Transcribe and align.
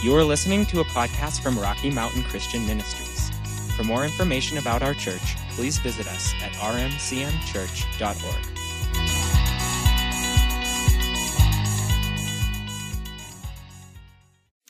You 0.00 0.14
are 0.14 0.22
listening 0.22 0.64
to 0.66 0.78
a 0.78 0.84
podcast 0.84 1.42
from 1.42 1.58
Rocky 1.58 1.90
Mountain 1.90 2.22
Christian 2.22 2.64
Ministries. 2.68 3.32
For 3.74 3.82
more 3.82 4.04
information 4.04 4.58
about 4.58 4.80
our 4.80 4.94
church, 4.94 5.34
please 5.50 5.78
visit 5.78 6.06
us 6.06 6.32
at 6.40 6.52
rmcmchurch.org. 6.52 8.08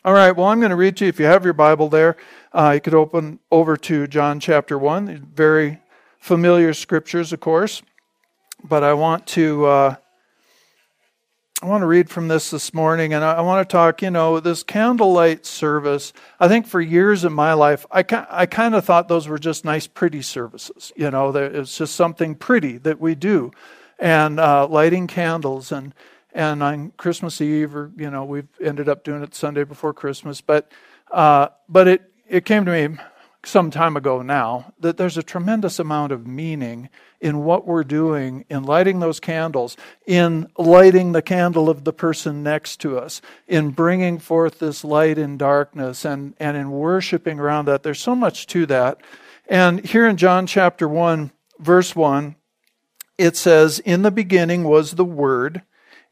All 0.02 0.14
right, 0.14 0.34
well, 0.34 0.46
I'm 0.46 0.60
going 0.60 0.70
to 0.70 0.76
read 0.76 0.96
to 0.96 1.04
you. 1.04 1.10
If 1.10 1.20
you 1.20 1.26
have 1.26 1.44
your 1.44 1.52
Bible 1.52 1.90
there, 1.90 2.16
uh, 2.54 2.70
you 2.76 2.80
could 2.80 2.94
open 2.94 3.38
over 3.50 3.76
to 3.76 4.06
John 4.06 4.40
chapter 4.40 4.78
1. 4.78 5.28
Very 5.34 5.82
familiar 6.18 6.72
scriptures, 6.72 7.34
of 7.34 7.40
course. 7.40 7.82
But 8.64 8.82
I 8.82 8.94
want 8.94 9.26
to. 9.26 9.66
Uh, 9.66 9.96
I 11.60 11.66
want 11.66 11.82
to 11.82 11.86
read 11.86 12.08
from 12.08 12.28
this 12.28 12.50
this 12.50 12.72
morning, 12.72 13.12
and 13.12 13.24
I 13.24 13.40
want 13.40 13.68
to 13.68 13.72
talk, 13.72 14.00
you 14.00 14.10
know, 14.10 14.38
this 14.38 14.62
candlelight 14.62 15.44
service. 15.44 16.12
I 16.38 16.46
think 16.46 16.68
for 16.68 16.80
years 16.80 17.24
in 17.24 17.32
my 17.32 17.52
life, 17.54 17.84
I, 17.90 18.04
I 18.30 18.46
kind 18.46 18.76
of 18.76 18.84
thought 18.84 19.08
those 19.08 19.26
were 19.26 19.40
just 19.40 19.64
nice, 19.64 19.88
pretty 19.88 20.22
services. 20.22 20.92
You 20.94 21.10
know, 21.10 21.34
it's 21.34 21.76
just 21.76 21.96
something 21.96 22.36
pretty 22.36 22.78
that 22.78 23.00
we 23.00 23.16
do. 23.16 23.50
And 23.98 24.38
uh, 24.38 24.68
lighting 24.68 25.08
candles, 25.08 25.72
and, 25.72 25.94
and 26.32 26.62
on 26.62 26.92
Christmas 26.96 27.40
Eve, 27.40 27.74
or, 27.74 27.90
you 27.96 28.08
know, 28.08 28.24
we've 28.24 28.46
ended 28.64 28.88
up 28.88 29.02
doing 29.02 29.24
it 29.24 29.34
Sunday 29.34 29.64
before 29.64 29.92
Christmas. 29.92 30.40
But, 30.40 30.70
uh, 31.10 31.48
but 31.68 31.88
it, 31.88 32.12
it 32.28 32.44
came 32.44 32.66
to 32.66 32.70
me 32.70 32.98
some 33.44 33.70
time 33.70 33.96
ago 33.96 34.20
now 34.20 34.72
that 34.80 34.96
there's 34.96 35.16
a 35.16 35.22
tremendous 35.22 35.78
amount 35.78 36.12
of 36.12 36.26
meaning 36.26 36.88
in 37.20 37.44
what 37.44 37.66
we're 37.66 37.84
doing 37.84 38.44
in 38.48 38.62
lighting 38.62 39.00
those 39.00 39.20
candles, 39.20 39.76
in 40.06 40.48
lighting 40.58 41.12
the 41.12 41.22
candle 41.22 41.70
of 41.70 41.84
the 41.84 41.92
person 41.92 42.42
next 42.42 42.80
to 42.80 42.98
us, 42.98 43.20
in 43.46 43.70
bringing 43.70 44.18
forth 44.18 44.58
this 44.58 44.84
light 44.84 45.18
in 45.18 45.36
darkness, 45.36 46.04
and, 46.04 46.34
and 46.38 46.56
in 46.56 46.70
worshiping 46.70 47.38
around 47.38 47.66
that. 47.66 47.82
There's 47.82 48.00
so 48.00 48.14
much 48.14 48.46
to 48.48 48.66
that. 48.66 49.00
And 49.48 49.84
here 49.84 50.06
in 50.06 50.16
John 50.16 50.46
chapter 50.46 50.88
1, 50.88 51.30
verse 51.58 51.96
1, 51.96 52.36
it 53.16 53.36
says, 53.36 53.78
In 53.80 54.02
the 54.02 54.10
beginning 54.10 54.64
was 54.64 54.92
the 54.92 55.04
Word, 55.04 55.62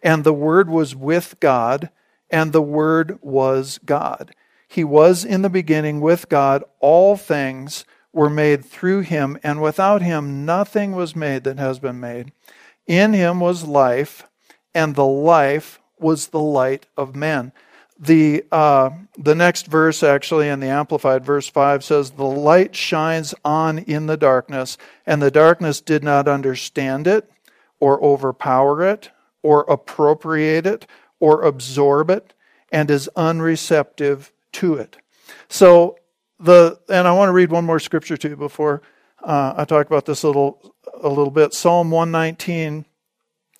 and 0.03 0.25
the 0.25 0.33
Word 0.33 0.69
was 0.69 0.95
with 0.95 1.36
God, 1.41 1.91
and 2.31 2.53
the 2.53 2.62
Word 2.62 3.19
was 3.20 3.79
God. 3.84 4.34
He 4.67 4.84
was 4.84 5.25
in 5.25 5.42
the 5.42 5.50
beginning 5.50 6.00
with 6.00 6.28
God. 6.28 6.64
All 6.81 7.17
things 7.17 7.84
were 8.12 8.31
made 8.31 8.64
through 8.64 9.00
him, 9.00 9.39
and 9.42 9.61
without 9.61 10.03
him 10.03 10.45
nothing 10.45 10.92
was 10.92 11.14
made 11.14 11.45
that 11.45 11.58
has 11.58 11.78
been 11.78 12.00
made. 12.00 12.33
In 12.86 13.12
him 13.12 13.41
was 13.41 13.64
life, 13.64 14.27
and 14.75 14.95
the 14.95 15.05
life 15.05 15.81
was 15.98 16.28
the 16.28 16.41
light 16.41 16.86
of 16.97 17.14
men. 17.14 17.53
The, 17.98 18.45
uh, 18.53 18.91
the 19.17 19.34
next 19.34 19.67
verse, 19.67 20.03
actually, 20.03 20.48
in 20.48 20.61
the 20.61 20.67
Amplified, 20.67 21.25
verse 21.25 21.48
5 21.48 21.83
says, 21.83 22.11
The 22.11 22.25
light 22.25 22.77
shines 22.77 23.34
on 23.45 23.78
in 23.78 24.06
the 24.06 24.19
darkness, 24.19 24.77
and 25.06 25.23
the 25.23 25.30
darkness 25.30 25.80
did 25.80 26.05
not 26.05 26.28
understand 26.28 27.06
it, 27.06 27.30
or 27.80 28.03
overpower 28.03 28.83
it, 28.83 29.11
or 29.42 29.62
appropriate 29.62 30.67
it, 30.67 30.86
or 31.20 31.42
absorb 31.42 32.11
it, 32.11 32.34
and 32.70 32.91
is 32.91 33.08
unreceptive 33.17 34.33
to 34.57 34.75
it. 34.75 34.97
So 35.49 35.99
the 36.39 36.79
and 36.89 37.07
I 37.07 37.12
want 37.12 37.29
to 37.29 37.33
read 37.33 37.51
one 37.51 37.65
more 37.65 37.81
scripture 37.81 38.17
to 38.17 38.29
you 38.31 38.37
before 38.37 38.83
uh, 39.23 39.55
I 39.57 39.65
talk 39.65 39.87
about 39.87 40.07
this 40.07 40.23
a 40.23 40.29
little 40.29 40.75
a 41.03 41.09
little 41.09 41.31
bit. 41.31 41.55
Psalm 41.55 41.91
119, 41.91 42.87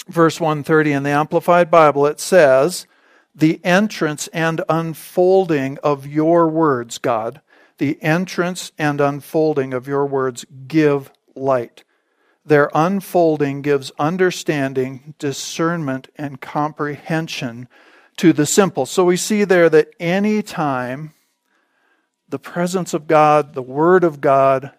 verse 0.09 0.41
130 0.41 0.93
in 0.93 1.03
the 1.03 1.11
Amplified 1.11 1.71
Bible, 1.71 2.07
it 2.07 2.21
says, 2.21 2.87
"The 3.35 3.61
entrance 3.65 4.29
and 4.29 4.63
unfolding 4.69 5.79
of 5.83 6.07
your 6.07 6.49
words, 6.49 6.99
God, 6.99 7.41
the 7.79 8.03
entrance 8.03 8.73
and 8.79 9.01
unfolding 9.01 9.73
of 9.75 9.89
your 9.89 10.07
words 10.07 10.45
give 10.67 11.11
light." 11.35 11.85
Their 12.45 12.71
unfolding 12.75 13.63
gives 13.63 13.91
understanding, 13.99 15.15
discernment, 15.19 16.09
and 16.17 16.41
comprehension 16.41 17.69
to 18.19 18.33
the 18.33 18.47
simple. 18.47 18.87
So 18.87 19.05
we 19.05 19.17
see 19.17 19.45
there 19.45 19.69
that 19.69 19.91
any 20.01 20.43
time 20.43 21.13
the 22.29 22.39
presence 22.39 22.95
of 22.95 23.07
God, 23.07 23.55
the 23.55 23.63
Word 23.63 24.05
of 24.05 24.21
God, 24.21 24.73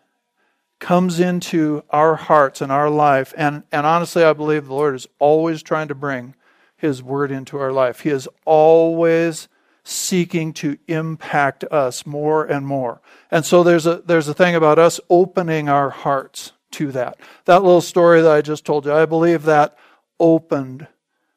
comes 0.79 1.19
into 1.19 1.83
our 1.89 2.15
hearts 2.15 2.61
and 2.61 2.71
our 2.71 2.89
life, 2.89 3.33
and, 3.37 3.63
and 3.71 3.85
honestly, 3.85 4.23
I 4.23 4.33
believe 4.33 4.67
the 4.67 4.73
Lord 4.73 4.95
is 4.95 5.07
always 5.17 5.63
trying 5.63 5.87
to 5.87 5.95
bring 5.95 6.35
His 6.75 7.01
Word 7.01 7.31
into 7.31 7.57
our 7.57 7.71
life. 7.71 8.01
He 8.01 8.09
is 8.09 8.27
always 8.45 9.47
seeking 9.83 10.51
to 10.51 10.77
impact 10.87 11.63
us 11.65 12.05
more 12.05 12.45
and 12.45 12.67
more. 12.67 13.01
And 13.31 13.45
so 13.45 13.63
there's 13.63 13.87
a 13.87 14.03
there's 14.05 14.27
a 14.27 14.33
thing 14.33 14.53
about 14.53 14.77
us 14.77 14.99
opening 15.09 15.69
our 15.69 15.89
hearts 15.89 16.51
to 16.71 16.91
that. 16.91 17.17
That 17.45 17.63
little 17.63 17.81
story 17.81 18.21
that 18.21 18.31
I 18.31 18.41
just 18.41 18.65
told 18.65 18.85
you, 18.85 18.93
I 18.93 19.05
believe 19.05 19.43
that 19.43 19.77
opened 20.19 20.87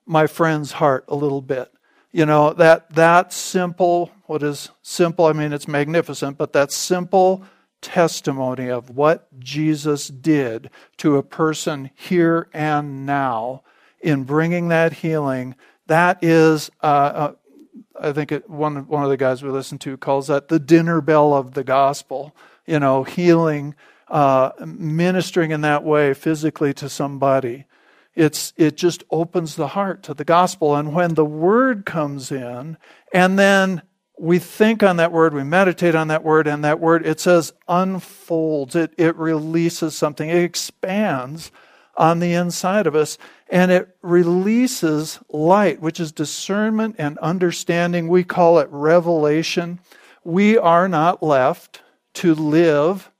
my 0.04 0.26
friend's 0.26 0.72
heart 0.72 1.04
a 1.06 1.14
little 1.14 1.40
bit 1.40 1.72
you 2.12 2.26
know 2.26 2.52
that 2.52 2.92
that 2.94 3.32
simple 3.32 4.10
what 4.26 4.42
is 4.42 4.70
simple 4.82 5.26
i 5.26 5.32
mean 5.32 5.52
it's 5.52 5.68
magnificent 5.68 6.36
but 6.36 6.52
that 6.52 6.72
simple 6.72 7.44
testimony 7.80 8.68
of 8.68 8.90
what 8.90 9.26
jesus 9.38 10.08
did 10.08 10.70
to 10.96 11.16
a 11.16 11.22
person 11.22 11.90
here 11.94 12.48
and 12.52 13.06
now 13.06 13.62
in 14.00 14.24
bringing 14.24 14.68
that 14.68 14.92
healing 14.94 15.54
that 15.86 16.22
is 16.22 16.70
uh, 16.82 16.86
uh, 16.86 17.32
i 18.00 18.12
think 18.12 18.32
it, 18.32 18.48
one, 18.48 18.86
one 18.86 19.04
of 19.04 19.10
the 19.10 19.16
guys 19.16 19.42
we 19.42 19.50
listen 19.50 19.78
to 19.78 19.96
calls 19.96 20.26
that 20.26 20.48
the 20.48 20.58
dinner 20.58 21.00
bell 21.00 21.34
of 21.34 21.54
the 21.54 21.64
gospel. 21.64 22.34
You 22.66 22.78
know 22.78 23.02
healing 23.02 23.74
uh, 24.06 24.50
ministering 24.64 25.50
in 25.50 25.62
that 25.62 25.82
way 25.82 26.14
physically 26.14 26.72
to 26.74 26.88
somebody 26.88 27.64
it's, 28.20 28.52
it 28.58 28.76
just 28.76 29.02
opens 29.10 29.56
the 29.56 29.68
heart 29.68 30.02
to 30.02 30.14
the 30.14 30.24
gospel. 30.24 30.76
And 30.76 30.94
when 30.94 31.14
the 31.14 31.24
word 31.24 31.86
comes 31.86 32.30
in, 32.30 32.76
and 33.14 33.38
then 33.38 33.80
we 34.18 34.38
think 34.38 34.82
on 34.82 34.98
that 34.98 35.10
word, 35.10 35.32
we 35.32 35.42
meditate 35.42 35.94
on 35.94 36.08
that 36.08 36.22
word, 36.22 36.46
and 36.46 36.62
that 36.62 36.80
word, 36.80 37.06
it 37.06 37.18
says, 37.18 37.54
unfolds. 37.66 38.76
It, 38.76 38.92
it 38.98 39.16
releases 39.16 39.96
something. 39.96 40.28
It 40.28 40.44
expands 40.44 41.50
on 41.96 42.18
the 42.18 42.34
inside 42.34 42.86
of 42.86 42.94
us, 42.94 43.16
and 43.48 43.70
it 43.70 43.96
releases 44.02 45.18
light, 45.30 45.80
which 45.80 45.98
is 45.98 46.12
discernment 46.12 46.96
and 46.98 47.16
understanding. 47.18 48.06
We 48.06 48.22
call 48.22 48.58
it 48.58 48.68
revelation. 48.70 49.80
We 50.24 50.58
are 50.58 50.88
not 50.88 51.22
left 51.22 51.80
to 52.14 52.34
live 52.34 53.10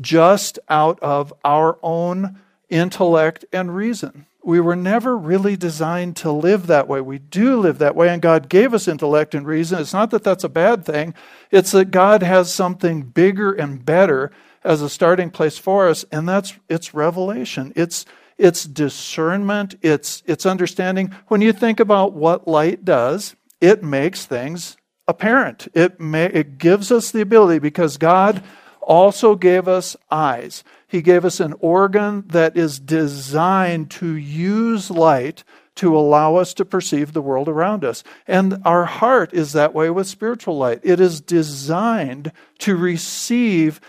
just 0.00 0.58
out 0.68 0.98
of 1.00 1.32
our 1.44 1.78
own 1.82 2.40
intellect, 2.70 3.44
and 3.52 3.74
reason. 3.74 4.26
We 4.42 4.60
were 4.60 4.76
never 4.76 5.16
really 5.16 5.56
designed 5.56 6.16
to 6.16 6.32
live 6.32 6.68
that 6.68 6.88
way. 6.88 7.00
We 7.00 7.18
do 7.18 7.58
live 7.60 7.78
that 7.78 7.96
way, 7.96 8.08
and 8.08 8.22
God 8.22 8.48
gave 8.48 8.72
us 8.72 8.88
intellect 8.88 9.34
and 9.34 9.46
reason. 9.46 9.80
It's 9.80 9.92
not 9.92 10.10
that 10.10 10.24
that's 10.24 10.44
a 10.44 10.48
bad 10.48 10.84
thing, 10.84 11.14
it's 11.50 11.72
that 11.72 11.90
God 11.90 12.22
has 12.22 12.52
something 12.52 13.02
bigger 13.02 13.52
and 13.52 13.84
better 13.84 14.30
as 14.64 14.82
a 14.82 14.88
starting 14.88 15.30
place 15.30 15.58
for 15.58 15.88
us, 15.88 16.04
and 16.10 16.28
that's 16.28 16.54
it's 16.68 16.94
revelation. 16.94 17.72
It's 17.76 18.04
it's 18.36 18.64
discernment, 18.64 19.74
it's 19.82 20.22
it's 20.26 20.46
understanding. 20.46 21.14
When 21.26 21.40
you 21.40 21.52
think 21.52 21.80
about 21.80 22.12
what 22.12 22.48
light 22.48 22.84
does, 22.84 23.34
it 23.60 23.82
makes 23.82 24.24
things 24.24 24.76
apparent. 25.08 25.68
It 25.74 25.98
may 25.98 26.26
it 26.26 26.58
gives 26.58 26.92
us 26.92 27.10
the 27.10 27.20
ability 27.20 27.58
because 27.58 27.96
God 27.96 28.42
also 28.88 29.36
gave 29.36 29.68
us 29.68 29.96
eyes. 30.10 30.64
He 30.88 31.02
gave 31.02 31.24
us 31.24 31.38
an 31.38 31.54
organ 31.60 32.24
that 32.28 32.56
is 32.56 32.80
designed 32.80 33.90
to 33.92 34.16
use 34.16 34.90
light 34.90 35.44
to 35.76 35.96
allow 35.96 36.34
us 36.34 36.54
to 36.54 36.64
perceive 36.64 37.12
the 37.12 37.22
world 37.22 37.48
around 37.48 37.84
us. 37.84 38.02
And 38.26 38.60
our 38.64 38.86
heart 38.86 39.32
is 39.32 39.52
that 39.52 39.74
way 39.74 39.90
with 39.90 40.08
spiritual 40.08 40.58
light. 40.58 40.80
It 40.82 40.98
is 40.98 41.20
designed 41.20 42.32
to 42.60 42.74
receive, 42.74 43.80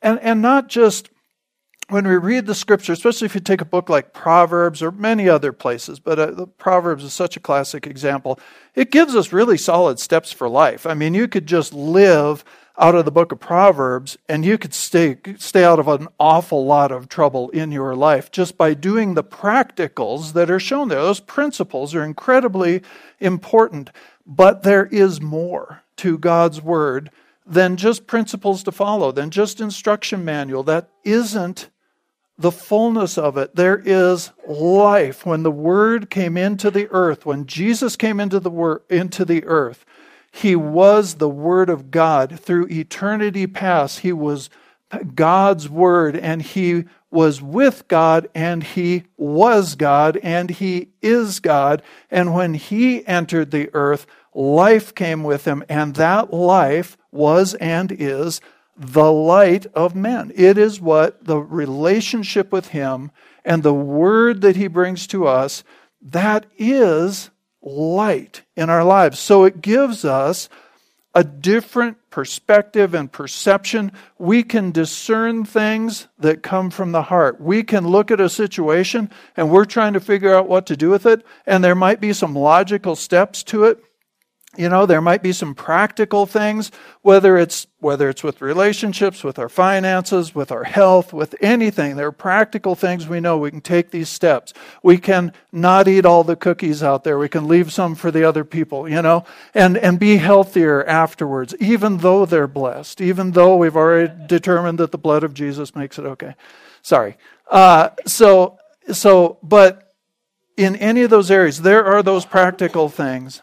and, 0.00 0.18
and 0.20 0.40
not 0.40 0.68
just 0.68 1.10
when 1.88 2.06
we 2.06 2.16
read 2.16 2.46
the 2.46 2.54
scripture, 2.54 2.92
especially 2.92 3.26
if 3.26 3.34
you 3.34 3.40
take 3.40 3.60
a 3.60 3.66
book 3.66 3.88
like 3.88 4.12
Proverbs 4.12 4.82
or 4.82 4.90
many 4.90 5.28
other 5.28 5.52
places, 5.52 6.00
but 6.00 6.18
uh, 6.18 6.46
Proverbs 6.58 7.04
is 7.04 7.12
such 7.12 7.36
a 7.36 7.40
classic 7.40 7.86
example, 7.86 8.40
it 8.74 8.90
gives 8.90 9.14
us 9.14 9.32
really 9.32 9.58
solid 9.58 10.00
steps 10.00 10.32
for 10.32 10.48
life. 10.48 10.86
I 10.86 10.94
mean, 10.94 11.14
you 11.14 11.28
could 11.28 11.46
just 11.46 11.72
live 11.72 12.44
out 12.78 12.94
of 12.94 13.04
the 13.04 13.10
book 13.10 13.32
of 13.32 13.40
Proverbs, 13.40 14.18
and 14.28 14.44
you 14.44 14.58
could 14.58 14.74
stay, 14.74 15.16
stay 15.38 15.64
out 15.64 15.78
of 15.78 15.88
an 15.88 16.08
awful 16.20 16.66
lot 16.66 16.92
of 16.92 17.08
trouble 17.08 17.48
in 17.50 17.72
your 17.72 17.94
life 17.94 18.30
just 18.30 18.58
by 18.58 18.74
doing 18.74 19.14
the 19.14 19.24
practicals 19.24 20.34
that 20.34 20.50
are 20.50 20.60
shown 20.60 20.88
there. 20.88 21.00
Those 21.00 21.20
principles 21.20 21.94
are 21.94 22.04
incredibly 22.04 22.82
important, 23.18 23.90
but 24.26 24.62
there 24.62 24.86
is 24.86 25.20
more 25.20 25.82
to 25.96 26.18
God's 26.18 26.60
Word 26.60 27.10
than 27.46 27.76
just 27.76 28.06
principles 28.06 28.62
to 28.64 28.72
follow, 28.72 29.10
than 29.10 29.30
just 29.30 29.60
instruction 29.60 30.24
manual. 30.24 30.62
That 30.62 30.90
isn't 31.04 31.70
the 32.38 32.52
fullness 32.52 33.16
of 33.16 33.38
it. 33.38 33.54
There 33.54 33.80
is 33.82 34.32
life. 34.46 35.24
When 35.24 35.42
the 35.42 35.50
Word 35.50 36.10
came 36.10 36.36
into 36.36 36.70
the 36.70 36.88
earth, 36.90 37.24
when 37.24 37.46
Jesus 37.46 37.96
came 37.96 38.20
into 38.20 38.38
the, 38.38 38.50
wor- 38.50 38.82
into 38.90 39.24
the 39.24 39.44
earth, 39.44 39.86
He 40.36 40.54
was 40.54 41.14
the 41.14 41.30
Word 41.30 41.70
of 41.70 41.90
God. 41.90 42.38
Through 42.38 42.68
eternity 42.68 43.46
past, 43.46 44.00
He 44.00 44.12
was 44.12 44.50
God's 45.14 45.68
Word, 45.68 46.14
and 46.14 46.42
He 46.42 46.84
was 47.10 47.40
with 47.40 47.88
God, 47.88 48.28
and 48.34 48.62
He 48.62 49.04
was 49.16 49.74
God, 49.76 50.18
and 50.22 50.50
He 50.50 50.88
is 51.00 51.40
God. 51.40 51.82
And 52.10 52.34
when 52.34 52.52
He 52.52 53.06
entered 53.06 53.50
the 53.50 53.70
earth, 53.72 54.06
life 54.34 54.94
came 54.94 55.22
with 55.24 55.46
Him, 55.46 55.64
and 55.70 55.94
that 55.94 56.34
life 56.34 56.98
was 57.10 57.54
and 57.54 57.90
is 57.90 58.42
the 58.76 59.10
light 59.10 59.64
of 59.72 59.96
men. 59.96 60.30
It 60.34 60.58
is 60.58 60.82
what 60.82 61.24
the 61.24 61.38
relationship 61.38 62.52
with 62.52 62.68
Him 62.68 63.10
and 63.42 63.62
the 63.62 63.72
Word 63.72 64.42
that 64.42 64.56
He 64.56 64.66
brings 64.66 65.06
to 65.06 65.26
us, 65.26 65.64
that 66.02 66.44
is 66.58 67.30
light 67.66 68.42
in 68.56 68.70
our 68.70 68.84
lives. 68.84 69.18
So 69.18 69.44
it 69.44 69.60
gives 69.60 70.04
us 70.04 70.48
a 71.14 71.24
different 71.24 71.96
perspective 72.10 72.94
and 72.94 73.10
perception. 73.10 73.90
We 74.18 74.42
can 74.42 74.70
discern 74.70 75.44
things 75.44 76.08
that 76.18 76.42
come 76.42 76.70
from 76.70 76.92
the 76.92 77.02
heart. 77.02 77.40
We 77.40 77.62
can 77.62 77.88
look 77.88 78.10
at 78.10 78.20
a 78.20 78.28
situation 78.28 79.10
and 79.36 79.50
we're 79.50 79.64
trying 79.64 79.94
to 79.94 80.00
figure 80.00 80.34
out 80.34 80.48
what 80.48 80.66
to 80.66 80.76
do 80.76 80.90
with 80.90 81.06
it, 81.06 81.24
and 81.46 81.64
there 81.64 81.74
might 81.74 82.00
be 82.00 82.12
some 82.12 82.34
logical 82.34 82.94
steps 82.94 83.42
to 83.44 83.64
it. 83.64 83.82
You 84.58 84.68
know, 84.68 84.86
there 84.86 85.00
might 85.00 85.22
be 85.22 85.32
some 85.32 85.54
practical 85.54 86.26
things, 86.26 86.70
whether 87.02 87.36
it's 87.36 87.66
whether 87.78 88.08
it's 88.08 88.24
with 88.24 88.40
relationships, 88.40 89.22
with 89.22 89.38
our 89.38 89.48
finances, 89.48 90.34
with 90.34 90.50
our 90.50 90.64
health, 90.64 91.12
with 91.12 91.36
anything. 91.40 91.96
There 91.96 92.08
are 92.08 92.12
practical 92.12 92.74
things 92.74 93.06
we 93.06 93.20
know 93.20 93.38
we 93.38 93.50
can 93.50 93.60
take 93.60 93.90
these 93.90 94.08
steps. 94.08 94.52
We 94.82 94.98
can 94.98 95.32
not 95.52 95.86
eat 95.86 96.04
all 96.04 96.24
the 96.24 96.36
cookies 96.36 96.82
out 96.82 97.04
there. 97.04 97.18
We 97.18 97.28
can 97.28 97.46
leave 97.46 97.72
some 97.72 97.94
for 97.94 98.10
the 98.10 98.24
other 98.24 98.44
people, 98.44 98.88
you 98.88 99.02
know, 99.02 99.24
and, 99.54 99.76
and 99.76 100.00
be 100.00 100.16
healthier 100.16 100.84
afterwards, 100.84 101.54
even 101.60 101.98
though 101.98 102.26
they're 102.26 102.48
blessed, 102.48 103.00
even 103.00 103.32
though 103.32 103.56
we've 103.56 103.76
already 103.76 104.12
determined 104.26 104.78
that 104.78 104.90
the 104.90 104.98
blood 104.98 105.22
of 105.22 105.34
Jesus 105.34 105.76
makes 105.76 105.98
it 105.98 106.06
okay. 106.06 106.34
Sorry. 106.82 107.16
Uh, 107.48 107.90
so, 108.06 108.58
so, 108.90 109.38
but 109.42 109.94
in 110.56 110.76
any 110.76 111.02
of 111.02 111.10
those 111.10 111.30
areas, 111.30 111.62
there 111.62 111.84
are 111.84 112.02
those 112.02 112.24
practical 112.24 112.88
things 112.88 113.42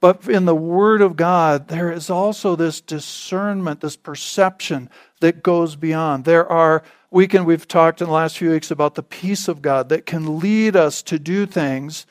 but 0.00 0.26
in 0.26 0.46
the 0.46 0.54
Word 0.54 1.02
of 1.02 1.16
God, 1.16 1.68
there 1.68 1.92
is 1.92 2.08
also 2.08 2.56
this 2.56 2.80
discernment, 2.80 3.80
this 3.80 3.96
perception 3.96 4.88
that 5.20 5.42
goes 5.42 5.76
beyond. 5.76 6.24
There 6.24 6.46
are, 6.50 6.82
we 7.10 7.28
can, 7.28 7.44
we've 7.44 7.68
talked 7.68 8.00
in 8.00 8.06
the 8.06 8.12
last 8.12 8.38
few 8.38 8.50
weeks 8.50 8.70
about 8.70 8.94
the 8.94 9.02
peace 9.02 9.46
of 9.46 9.60
God 9.60 9.90
that 9.90 10.06
can 10.06 10.38
lead 10.38 10.74
us 10.74 11.02
to 11.02 11.18
do 11.18 11.44
things 11.44 12.06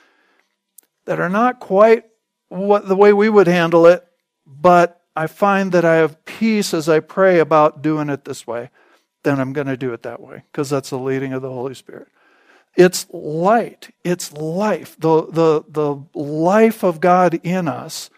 that 1.05 1.19
are 1.19 1.29
not 1.29 1.59
quite 1.59 2.05
what 2.49 2.87
the 2.87 2.95
way 2.95 3.13
we 3.13 3.29
would 3.29 3.47
handle 3.47 3.85
it, 3.87 4.05
but 4.45 5.01
I 5.15 5.27
find 5.27 5.71
that 5.71 5.85
I 5.85 5.95
have 5.95 6.23
peace 6.25 6.73
as 6.73 6.87
I 6.87 6.99
pray 6.99 7.39
about 7.39 7.81
doing 7.81 8.09
it 8.09 8.25
this 8.25 8.45
way. 8.45 8.69
Then 9.23 9.39
I'm 9.39 9.53
going 9.53 9.67
to 9.67 9.77
do 9.77 9.93
it 9.93 10.03
that 10.03 10.21
way 10.21 10.43
because 10.51 10.69
that's 10.69 10.91
the 10.91 10.97
leading 10.97 11.33
of 11.33 11.41
the 11.41 11.51
Holy 11.51 11.73
Spirit. 11.73 12.07
It's 12.75 13.07
light. 13.11 13.93
It's 14.03 14.31
life. 14.31 14.95
The, 14.99 15.25
the, 15.27 15.63
the 15.67 16.19
life 16.19 16.83
of 16.83 17.01
God 17.01 17.39
in 17.43 17.67
us 17.67 18.09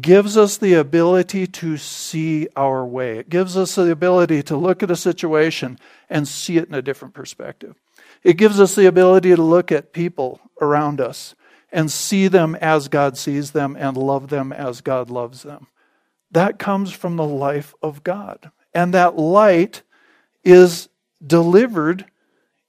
gives 0.00 0.36
us 0.36 0.58
the 0.58 0.74
ability 0.74 1.46
to 1.46 1.76
see 1.76 2.48
our 2.54 2.84
way. 2.84 3.18
It 3.18 3.28
gives 3.28 3.56
us 3.56 3.74
the 3.74 3.90
ability 3.90 4.42
to 4.44 4.56
look 4.56 4.82
at 4.82 4.90
a 4.90 4.96
situation 4.96 5.78
and 6.10 6.28
see 6.28 6.58
it 6.58 6.68
in 6.68 6.74
a 6.74 6.82
different 6.82 7.14
perspective. 7.14 7.74
It 8.22 8.36
gives 8.36 8.60
us 8.60 8.74
the 8.74 8.86
ability 8.86 9.34
to 9.34 9.42
look 9.42 9.72
at 9.72 9.92
people 9.92 10.40
around 10.60 11.00
us 11.00 11.34
and 11.72 11.90
see 11.90 12.28
them 12.28 12.54
as 12.56 12.88
God 12.88 13.16
sees 13.16 13.52
them 13.52 13.76
and 13.78 13.96
love 13.96 14.28
them 14.28 14.52
as 14.52 14.80
God 14.80 15.10
loves 15.10 15.42
them. 15.42 15.66
That 16.30 16.58
comes 16.58 16.92
from 16.92 17.16
the 17.16 17.26
life 17.26 17.74
of 17.82 18.04
God. 18.04 18.50
And 18.74 18.92
that 18.94 19.16
light 19.16 19.82
is 20.44 20.88
delivered 21.24 22.06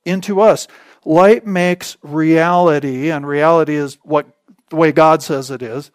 into 0.06 0.42
us. 0.42 0.68
Light 1.10 1.44
makes 1.44 1.98
reality, 2.04 3.10
and 3.10 3.26
reality 3.26 3.74
is 3.74 3.98
what 4.04 4.28
the 4.70 4.76
way 4.76 4.92
God 4.92 5.24
says 5.24 5.50
it 5.50 5.64
is, 5.64 5.90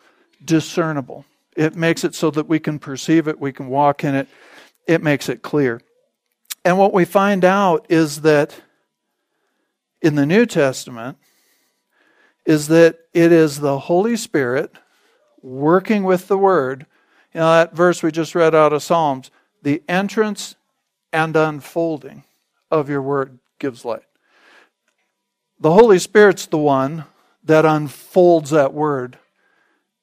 discernible. 0.45 1.25
It 1.57 1.77
makes 1.77 2.03
it 2.03 2.17
so 2.17 2.33
that 2.33 2.49
we 2.49 2.59
can 2.59 2.81
perceive 2.81 3.29
it, 3.29 3.39
we 3.39 3.53
can 3.53 3.69
walk 3.69 4.03
in 4.03 4.17
it, 4.17 4.27
it 4.89 5.05
makes 5.05 5.29
it 5.29 5.41
clear. 5.41 5.81
And 6.65 6.79
what 6.79 6.93
we 6.93 7.05
find 7.05 7.45
out 7.45 7.87
is 7.89 8.23
that 8.23 8.61
in 10.03 10.17
the 10.17 10.27
New 10.27 10.47
Testament, 10.47 11.17
is 12.45 12.67
that 12.67 12.99
it 13.13 13.31
is 13.31 13.61
the 13.61 13.79
Holy 13.79 14.17
Spirit 14.17 14.73
working 15.43 16.03
with 16.03 16.27
the 16.27 16.37
Word. 16.37 16.87
You 17.33 17.39
know, 17.39 17.53
that 17.53 17.73
verse 17.73 18.03
we 18.03 18.11
just 18.11 18.35
read 18.35 18.53
out 18.53 18.73
of 18.73 18.83
Psalms, 18.83 19.31
the 19.63 19.81
entrance 19.89 20.57
and 21.13 21.37
unfolding 21.37 22.25
of 22.69 22.89
your 22.89 23.01
Word 23.01 23.39
gives 23.61 23.85
light. 23.85 24.03
The 25.61 25.73
Holy 25.73 25.99
Spirit's 25.99 26.47
the 26.47 26.59
one 26.59 27.05
that 27.45 27.65
unfolds 27.65 28.51
that 28.51 28.73
word 28.73 29.19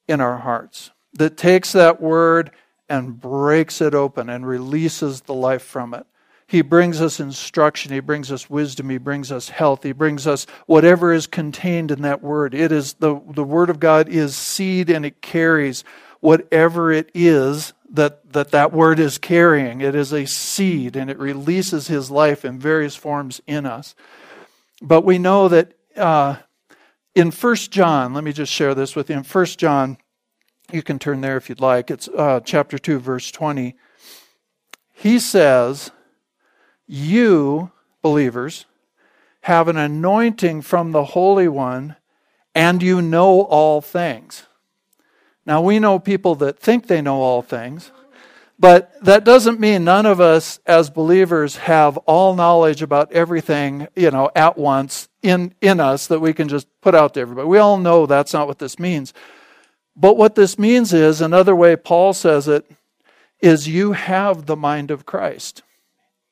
in 0.07 0.21
our 0.21 0.38
hearts, 0.38 0.92
that 1.13 1.38
takes 1.38 1.71
that 1.74 2.01
word 2.01 2.51
and 2.89 3.19
breaks 3.19 3.81
it 3.81 3.94
open 3.94 4.30
and 4.30 4.45
releases 4.45 5.21
the 5.21 5.33
life 5.33 5.63
from 5.63 5.94
it. 5.94 6.06
He 6.51 6.62
brings 6.62 7.01
us 7.01 7.21
instruction. 7.21 7.94
He 7.94 8.01
brings 8.01 8.30
us 8.30 8.50
wisdom. 8.50 8.89
He 8.89 8.98
brings 8.98 9.31
us 9.31 9.48
health. 9.48 9.83
He 9.83 9.94
brings 9.94 10.27
us 10.27 10.45
whatever 10.65 11.13
is 11.13 11.25
contained 11.25 11.92
in 11.92 12.01
that 12.01 12.21
word. 12.21 12.53
It 12.53 12.74
is 12.74 12.95
the, 12.95 13.21
the 13.25 13.45
word 13.45 13.69
of 13.69 13.80
God 13.80 14.09
is 14.09 14.36
seed 14.36 14.89
and 14.89 15.06
it 15.06 15.21
carries 15.21 15.86
whatever 16.19 16.92
it 16.92 17.09
is 17.13 17.71
that, 17.92 18.33
that 18.33 18.51
that 18.51 18.74
word 18.74 19.00
is 19.00 19.18
carrying. 19.18 19.80
It 19.80 19.95
is 19.95 20.12
a 20.12 20.25
seed 20.25 20.98
and 20.98 21.09
it 21.09 21.18
releases 21.18 21.88
his 21.88 22.12
life 22.12 22.44
in 22.44 22.59
various 22.59 22.98
forms 22.98 23.42
in 23.48 23.65
us. 23.65 23.95
But 24.81 25.05
we 25.05 25.19
know 25.19 25.47
that 25.47 25.73
uh, 25.95 26.37
in 27.13 27.31
First 27.31 27.71
John, 27.71 28.13
let 28.13 28.23
me 28.23 28.33
just 28.33 28.51
share 28.51 28.73
this 28.73 28.95
with 28.95 29.09
you. 29.09 29.17
In 29.17 29.23
First 29.23 29.59
John, 29.59 29.97
you 30.71 30.81
can 30.81 30.97
turn 30.97 31.21
there 31.21 31.37
if 31.37 31.49
you'd 31.49 31.61
like. 31.61 31.91
It's 31.91 32.07
uh, 32.07 32.39
chapter 32.43 32.79
2, 32.79 32.99
verse 32.99 33.31
20. 33.31 33.75
He 34.93 35.19
says, 35.19 35.91
You, 36.87 37.71
believers, 38.01 38.65
have 39.41 39.67
an 39.67 39.77
anointing 39.77 40.61
from 40.61 40.91
the 40.91 41.05
Holy 41.05 41.47
One, 41.47 41.95
and 42.55 42.81
you 42.81 43.01
know 43.01 43.41
all 43.41 43.81
things. 43.81 44.47
Now, 45.45 45.61
we 45.61 45.79
know 45.79 46.00
people 46.00 46.35
that 46.35 46.59
think 46.59 46.88
they 46.88 47.01
know 47.01 47.21
all 47.21 47.41
things, 47.41 47.91
but 48.62 48.94
that 49.03 49.24
doesn't 49.24 49.60
mean 49.60 49.84
none 49.84 50.06
of 50.06 50.22
us 50.22 50.60
as 50.68 50.91
believers 50.91 51.58
have 51.58 51.98
all 51.98 52.36
knowledge 52.36 52.84
about 52.84 53.12
everything, 53.12 53.88
you 53.96 54.12
know, 54.12 54.30
at 54.36 54.56
once 54.56 55.10
in, 55.24 55.56
in 55.62 55.80
us 55.80 56.06
that 56.06 56.20
we 56.20 56.32
can 56.32 56.48
just 56.48 56.68
put 56.80 56.94
out 56.94 57.15
to 57.15 57.22
everybody. 57.22 57.48
We 57.48 57.58
all 57.58 57.80
know 57.80 58.06
that's 58.06 58.34
not 58.34 58.48
what 58.48 58.60
this 58.60 58.77
means. 58.77 59.15
But 59.96 60.15
what 60.15 60.36
this 60.36 60.60
means 60.60 60.94
is, 60.94 61.22
another 61.22 61.56
way 61.56 61.75
Paul 61.75 62.13
says 62.13 62.48
it, 62.48 62.70
is 63.39 63.68
you 63.68 63.94
have 63.94 64.46
the 64.46 64.56
mind 64.56 64.91
of 64.91 65.08
Christ 65.08 65.63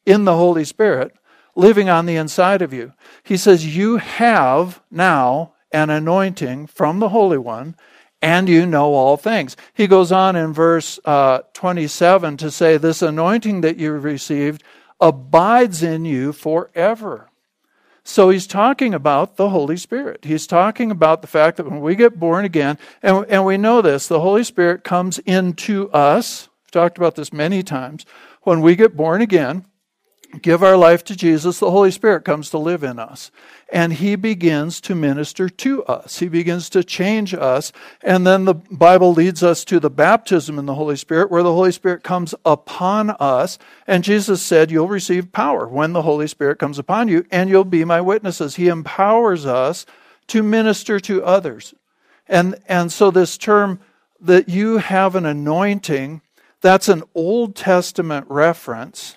in 0.05 0.25
the 0.25 0.35
Holy 0.35 0.65
Spirit 0.65 1.11
living 1.55 1.89
on 1.89 2.05
the 2.05 2.15
inside 2.15 2.61
of 2.61 2.71
you. 2.71 2.93
He 3.23 3.37
says, 3.37 3.75
You 3.75 3.97
have 3.97 4.83
now 4.91 5.55
an 5.71 5.89
anointing 5.89 6.67
from 6.67 6.99
the 6.99 7.09
Holy 7.09 7.39
One 7.39 7.75
and 8.21 8.49
you 8.49 8.65
know 8.65 8.93
all 8.93 9.17
things. 9.17 9.55
He 9.73 9.87
goes 9.87 10.11
on 10.11 10.35
in 10.35 10.53
verse 10.53 10.99
uh, 11.05 11.39
27 11.53 12.37
to 12.37 12.51
say, 12.51 12.77
This 12.77 13.01
anointing 13.01 13.61
that 13.61 13.77
you 13.77 13.91
received 13.91 14.63
abides 14.99 15.81
in 15.81 16.05
you 16.05 16.33
forever. 16.33 17.29
So 18.03 18.29
he's 18.29 18.47
talking 18.47 18.93
about 18.93 19.37
the 19.37 19.49
Holy 19.49 19.77
Spirit. 19.77 20.25
He's 20.25 20.47
talking 20.47 20.89
about 20.89 21.21
the 21.21 21.27
fact 21.27 21.57
that 21.57 21.69
when 21.69 21.79
we 21.79 21.95
get 21.95 22.19
born 22.19 22.43
again, 22.43 22.77
and, 23.03 23.25
and 23.29 23.45
we 23.45 23.57
know 23.57 23.81
this, 23.81 24.07
the 24.07 24.21
Holy 24.21 24.43
Spirit 24.43 24.83
comes 24.83 25.19
into 25.19 25.91
us. 25.91 26.49
We've 26.63 26.71
talked 26.71 26.97
about 26.97 27.15
this 27.15 27.31
many 27.31 27.61
times. 27.61 28.05
When 28.41 28.61
we 28.61 28.75
get 28.75 28.97
born 28.97 29.21
again, 29.21 29.65
give 30.41 30.63
our 30.63 30.77
life 30.77 31.03
to 31.05 31.15
Jesus, 31.15 31.59
the 31.59 31.71
Holy 31.71 31.91
Spirit 31.91 32.23
comes 32.23 32.49
to 32.51 32.57
live 32.57 32.83
in 32.83 32.99
us. 32.99 33.31
And 33.71 33.93
He 33.93 34.15
begins 34.15 34.79
to 34.81 34.95
minister 34.95 35.49
to 35.49 35.83
us. 35.85 36.19
He 36.19 36.27
begins 36.27 36.69
to 36.69 36.83
change 36.83 37.33
us. 37.33 37.71
And 38.03 38.25
then 38.25 38.45
the 38.45 38.53
Bible 38.53 39.13
leads 39.13 39.43
us 39.43 39.65
to 39.65 39.79
the 39.79 39.89
baptism 39.89 40.59
in 40.59 40.65
the 40.65 40.75
Holy 40.75 40.95
Spirit, 40.95 41.31
where 41.31 41.43
the 41.43 41.53
Holy 41.53 41.71
Spirit 41.71 42.03
comes 42.03 42.35
upon 42.45 43.11
us. 43.19 43.57
And 43.87 44.03
Jesus 44.03 44.41
said, 44.41 44.71
You'll 44.71 44.87
receive 44.87 45.31
power 45.31 45.67
when 45.67 45.93
the 45.93 46.03
Holy 46.03 46.27
Spirit 46.27 46.59
comes 46.59 46.79
upon 46.79 47.07
you, 47.07 47.25
and 47.31 47.49
you'll 47.49 47.63
be 47.63 47.85
my 47.85 48.01
witnesses. 48.01 48.55
He 48.55 48.67
empowers 48.67 49.45
us 49.45 49.85
to 50.27 50.43
minister 50.43 50.99
to 50.99 51.23
others. 51.23 51.73
And, 52.27 52.55
and 52.67 52.91
so, 52.91 53.09
this 53.09 53.37
term 53.37 53.79
that 54.21 54.49
you 54.49 54.77
have 54.77 55.15
an 55.15 55.25
anointing, 55.25 56.21
that's 56.61 56.87
an 56.87 57.03
Old 57.15 57.55
Testament 57.55 58.27
reference 58.29 59.15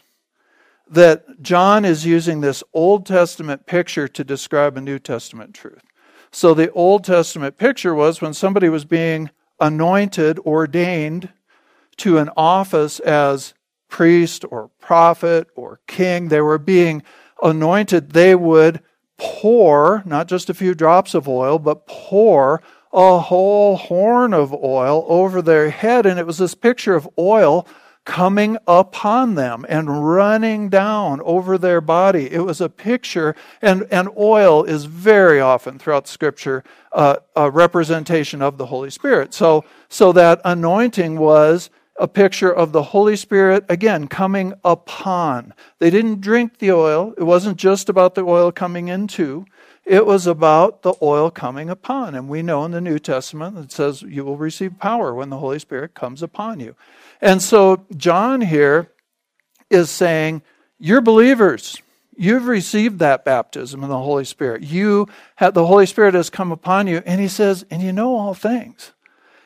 that 0.92 1.42
John 1.42 1.84
is 1.86 2.04
using 2.04 2.40
this 2.40 2.62
Old 2.74 3.06
Testament 3.06 3.66
picture 3.66 4.06
to 4.08 4.22
describe 4.22 4.76
a 4.76 4.80
New 4.80 4.98
Testament 4.98 5.54
truth. 5.54 5.82
So 6.30 6.52
the 6.52 6.70
Old 6.72 7.04
Testament 7.04 7.56
picture 7.56 7.94
was 7.94 8.20
when 8.20 8.34
somebody 8.34 8.68
was 8.68 8.84
being 8.84 9.30
anointed, 9.58 10.38
ordained 10.40 11.30
to 11.98 12.18
an 12.18 12.30
office 12.36 13.00
as 13.00 13.54
priest 13.88 14.44
or 14.50 14.70
prophet 14.80 15.48
or 15.54 15.80
king, 15.86 16.28
they 16.28 16.40
were 16.40 16.58
being 16.58 17.02
anointed, 17.42 18.12
they 18.12 18.34
would 18.34 18.80
pour, 19.18 20.02
not 20.04 20.28
just 20.28 20.50
a 20.50 20.54
few 20.54 20.74
drops 20.74 21.14
of 21.14 21.28
oil, 21.28 21.58
but 21.58 21.86
pour 21.86 22.62
a 22.92 23.18
whole 23.18 23.76
horn 23.76 24.34
of 24.34 24.52
oil 24.52 25.04
over 25.08 25.40
their 25.40 25.70
head. 25.70 26.04
And 26.04 26.18
it 26.18 26.26
was 26.26 26.38
this 26.38 26.54
picture 26.54 26.94
of 26.94 27.08
oil 27.18 27.66
coming 28.04 28.56
upon 28.66 29.36
them 29.36 29.64
and 29.68 30.12
running 30.12 30.68
down 30.68 31.20
over 31.22 31.56
their 31.56 31.80
body. 31.80 32.30
It 32.32 32.40
was 32.40 32.60
a 32.60 32.68
picture, 32.68 33.36
and, 33.60 33.86
and 33.90 34.08
oil 34.16 34.64
is 34.64 34.86
very 34.86 35.40
often 35.40 35.78
throughout 35.78 36.08
Scripture 36.08 36.64
uh, 36.92 37.16
a 37.36 37.50
representation 37.50 38.42
of 38.42 38.58
the 38.58 38.66
Holy 38.66 38.90
Spirit. 38.90 39.32
So, 39.34 39.64
so 39.88 40.12
that 40.12 40.40
anointing 40.44 41.18
was 41.18 41.70
a 41.96 42.08
picture 42.08 42.52
of 42.52 42.72
the 42.72 42.82
Holy 42.82 43.16
Spirit, 43.16 43.64
again, 43.68 44.08
coming 44.08 44.54
upon. 44.64 45.54
They 45.78 45.90
didn't 45.90 46.20
drink 46.20 46.58
the 46.58 46.72
oil. 46.72 47.14
It 47.16 47.22
wasn't 47.24 47.58
just 47.58 47.88
about 47.88 48.14
the 48.14 48.24
oil 48.24 48.50
coming 48.50 48.88
into, 48.88 49.46
it 49.84 50.06
was 50.06 50.26
about 50.28 50.82
the 50.82 50.94
oil 51.02 51.30
coming 51.30 51.68
upon. 51.68 52.14
And 52.14 52.28
we 52.28 52.42
know 52.42 52.64
in 52.64 52.70
the 52.70 52.80
New 52.80 52.98
Testament 52.98 53.58
it 53.58 53.72
says 53.72 54.02
you 54.02 54.24
will 54.24 54.36
receive 54.36 54.78
power 54.78 55.12
when 55.12 55.28
the 55.30 55.38
Holy 55.38 55.58
Spirit 55.58 55.94
comes 55.94 56.22
upon 56.22 56.60
you. 56.60 56.76
And 57.22 57.40
so 57.40 57.86
John 57.96 58.42
here 58.42 58.90
is 59.70 59.88
saying, 59.88 60.42
You're 60.78 61.00
believers. 61.00 61.80
You've 62.14 62.46
received 62.46 62.98
that 62.98 63.24
baptism 63.24 63.82
in 63.82 63.88
the 63.88 63.98
Holy 63.98 64.26
Spirit. 64.26 64.62
You 64.62 65.08
have, 65.36 65.54
the 65.54 65.66
Holy 65.66 65.86
Spirit 65.86 66.12
has 66.12 66.28
come 66.28 66.52
upon 66.52 66.86
you. 66.86 67.02
And 67.06 67.20
he 67.20 67.28
says, 67.28 67.64
And 67.70 67.80
you 67.80 67.92
know 67.92 68.16
all 68.16 68.34
things. 68.34 68.92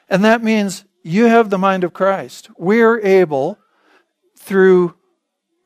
And 0.09 0.25
that 0.25 0.43
means 0.43 0.85
you 1.03 1.27
have 1.27 1.51
the 1.51 1.59
mind 1.59 1.85
of 1.85 1.93
Christ. 1.93 2.49
We're 2.57 2.99
able, 3.01 3.59
through 4.37 4.95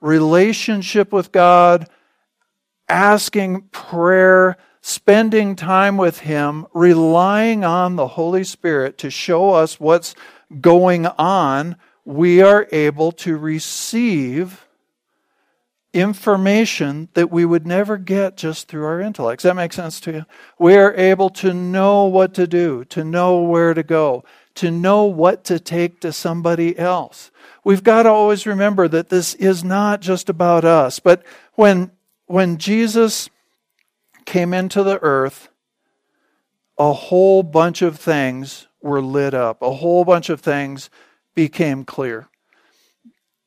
relationship 0.00 1.12
with 1.12 1.32
God, 1.32 1.88
asking 2.88 3.62
prayer, 3.70 4.56
spending 4.80 5.56
time 5.56 5.96
with 5.96 6.20
Him, 6.20 6.66
relying 6.74 7.64
on 7.64 7.96
the 7.96 8.08
Holy 8.08 8.44
Spirit 8.44 8.98
to 8.98 9.10
show 9.10 9.50
us 9.50 9.78
what's 9.78 10.14
going 10.60 11.06
on, 11.06 11.76
we 12.04 12.42
are 12.42 12.66
able 12.72 13.12
to 13.12 13.36
receive 13.36 14.66
information 15.92 17.08
that 17.14 17.30
we 17.30 17.44
would 17.44 17.66
never 17.66 17.96
get 17.96 18.36
just 18.36 18.68
through 18.68 18.84
our 18.84 19.00
intellects. 19.00 19.42
That 19.42 19.56
make 19.56 19.72
sense 19.72 20.00
to 20.00 20.12
you? 20.12 20.26
We 20.58 20.76
are 20.76 20.94
able 20.94 21.30
to 21.30 21.52
know 21.52 22.04
what 22.04 22.34
to 22.34 22.46
do, 22.46 22.84
to 22.86 23.04
know 23.04 23.42
where 23.42 23.74
to 23.74 23.82
go 23.82 24.24
to 24.56 24.70
know 24.70 25.04
what 25.04 25.44
to 25.44 25.58
take 25.58 26.00
to 26.00 26.12
somebody 26.12 26.78
else. 26.78 27.30
We've 27.64 27.82
got 27.82 28.02
to 28.04 28.10
always 28.10 28.46
remember 28.46 28.88
that 28.88 29.08
this 29.08 29.34
is 29.34 29.62
not 29.62 30.00
just 30.00 30.28
about 30.28 30.64
us. 30.64 30.98
But 30.98 31.22
when, 31.54 31.90
when 32.26 32.58
Jesus 32.58 33.30
came 34.24 34.52
into 34.52 34.82
the 34.82 34.98
earth, 35.02 35.48
a 36.78 36.92
whole 36.92 37.42
bunch 37.42 37.82
of 37.82 37.98
things 37.98 38.66
were 38.82 39.02
lit 39.02 39.34
up, 39.34 39.62
a 39.62 39.72
whole 39.72 40.04
bunch 40.04 40.30
of 40.30 40.40
things 40.40 40.90
became 41.34 41.84
clear. 41.84 42.28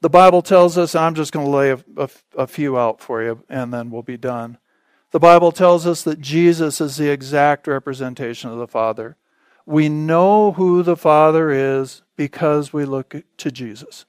The 0.01 0.09
Bible 0.09 0.41
tells 0.41 0.77
us, 0.77 0.95
I'm 0.95 1.15
just 1.15 1.31
going 1.31 1.45
to 1.45 1.51
lay 1.51 1.71
a, 1.71 1.79
a, 1.97 2.09
a 2.37 2.47
few 2.47 2.77
out 2.77 2.99
for 2.99 3.23
you 3.23 3.43
and 3.49 3.73
then 3.73 3.89
we'll 3.89 4.01
be 4.01 4.17
done. 4.17 4.57
The 5.11 5.19
Bible 5.19 5.51
tells 5.51 5.85
us 5.85 6.03
that 6.03 6.19
Jesus 6.19 6.81
is 6.81 6.97
the 6.97 7.09
exact 7.09 7.67
representation 7.67 8.49
of 8.49 8.57
the 8.57 8.67
Father. 8.67 9.15
We 9.65 9.87
know 9.87 10.51
who 10.53 10.83
the 10.83 10.97
Father 10.97 11.51
is 11.51 12.01
because 12.17 12.73
we 12.73 12.83
look 12.83 13.15
to 13.37 13.51
Jesus. 13.51 14.05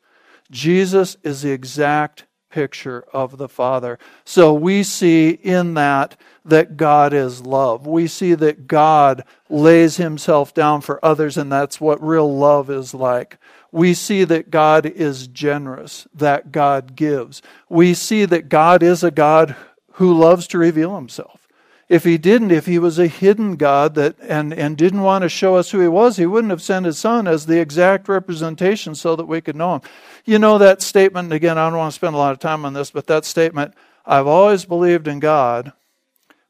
Jesus 0.50 1.16
is 1.22 1.42
the 1.42 1.52
exact 1.52 2.24
picture 2.50 3.04
of 3.12 3.36
the 3.36 3.48
Father. 3.48 3.98
So 4.24 4.54
we 4.54 4.82
see 4.82 5.30
in 5.30 5.74
that 5.74 6.16
that 6.44 6.76
God 6.76 7.12
is 7.12 7.42
love. 7.42 7.86
We 7.86 8.06
see 8.06 8.34
that 8.34 8.66
God 8.66 9.24
lays 9.48 9.96
himself 9.96 10.54
down 10.54 10.80
for 10.80 11.04
others, 11.04 11.36
and 11.36 11.50
that's 11.50 11.80
what 11.80 12.02
real 12.02 12.32
love 12.36 12.70
is 12.70 12.94
like. 12.94 13.38
We 13.74 13.92
see 13.94 14.22
that 14.22 14.52
God 14.52 14.86
is 14.86 15.26
generous, 15.26 16.06
that 16.14 16.52
God 16.52 16.94
gives. 16.94 17.42
We 17.68 17.92
see 17.92 18.24
that 18.24 18.48
God 18.48 18.84
is 18.84 19.02
a 19.02 19.10
God 19.10 19.56
who 19.94 20.14
loves 20.14 20.46
to 20.48 20.58
reveal 20.58 20.94
himself. 20.94 21.48
If 21.88 22.04
he 22.04 22.16
didn't, 22.16 22.52
if 22.52 22.66
he 22.66 22.78
was 22.78 23.00
a 23.00 23.08
hidden 23.08 23.56
God 23.56 23.96
that 23.96 24.14
and, 24.20 24.54
and 24.54 24.76
didn't 24.76 25.02
want 25.02 25.22
to 25.22 25.28
show 25.28 25.56
us 25.56 25.72
who 25.72 25.80
he 25.80 25.88
was, 25.88 26.16
he 26.16 26.24
wouldn't 26.24 26.52
have 26.52 26.62
sent 26.62 26.86
his 26.86 26.98
son 26.98 27.26
as 27.26 27.46
the 27.46 27.58
exact 27.58 28.08
representation 28.08 28.94
so 28.94 29.16
that 29.16 29.26
we 29.26 29.40
could 29.40 29.56
know 29.56 29.74
him. 29.74 29.80
You 30.24 30.38
know 30.38 30.56
that 30.58 30.80
statement, 30.80 31.32
again, 31.32 31.58
I 31.58 31.68
don't 31.68 31.76
want 31.76 31.90
to 31.90 31.96
spend 31.96 32.14
a 32.14 32.18
lot 32.18 32.30
of 32.30 32.38
time 32.38 32.64
on 32.64 32.74
this, 32.74 32.92
but 32.92 33.08
that 33.08 33.24
statement, 33.24 33.74
I've 34.06 34.28
always 34.28 34.64
believed 34.64 35.08
in 35.08 35.18
God, 35.18 35.72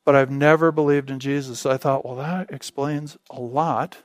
but 0.04 0.14
I've 0.14 0.31
never 0.31 0.71
believed 0.71 1.11
in 1.11 1.21
Jesus. 1.21 1.64
I 1.64 1.78
thought, 1.78 2.04
well, 2.04 2.16
that 2.16 2.50
explains 2.50 3.16
a 3.31 3.40
lot 3.40 3.97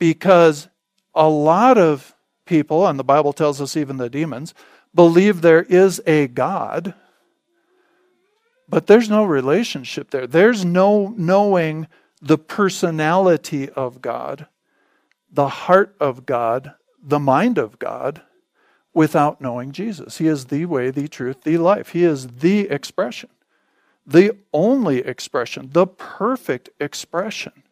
because 0.00 0.66
a 1.14 1.28
lot 1.28 1.78
of 1.78 2.16
people, 2.44 2.86
and 2.86 2.98
the 2.98 3.04
Bible 3.04 3.32
tells 3.32 3.60
us 3.60 3.76
even 3.76 3.96
the 3.96 4.10
demons, 4.10 4.54
believe 4.94 5.40
there 5.40 5.62
is 5.62 6.00
a 6.06 6.28
God 6.28 6.94
but 8.72 8.86
there's 8.86 9.10
no 9.10 9.24
relationship 9.24 10.10
there. 10.10 10.26
There's 10.26 10.64
no 10.64 11.12
knowing 11.18 11.88
the 12.22 12.38
personality 12.38 13.68
of 13.68 14.00
God, 14.00 14.46
the 15.30 15.48
heart 15.48 15.94
of 16.00 16.24
God, 16.24 16.72
the 17.02 17.18
mind 17.18 17.58
of 17.58 17.78
God 17.78 18.22
without 18.94 19.42
knowing 19.42 19.72
Jesus. 19.72 20.16
He 20.16 20.26
is 20.26 20.46
the 20.46 20.64
way, 20.64 20.90
the 20.90 21.06
truth, 21.06 21.42
the 21.42 21.58
life. 21.58 21.90
He 21.90 22.02
is 22.02 22.28
the 22.28 22.60
expression, 22.70 23.28
the 24.06 24.38
only 24.54 25.00
expression, 25.00 25.68
the 25.72 25.86
perfect 25.86 26.70
expression 26.80 27.64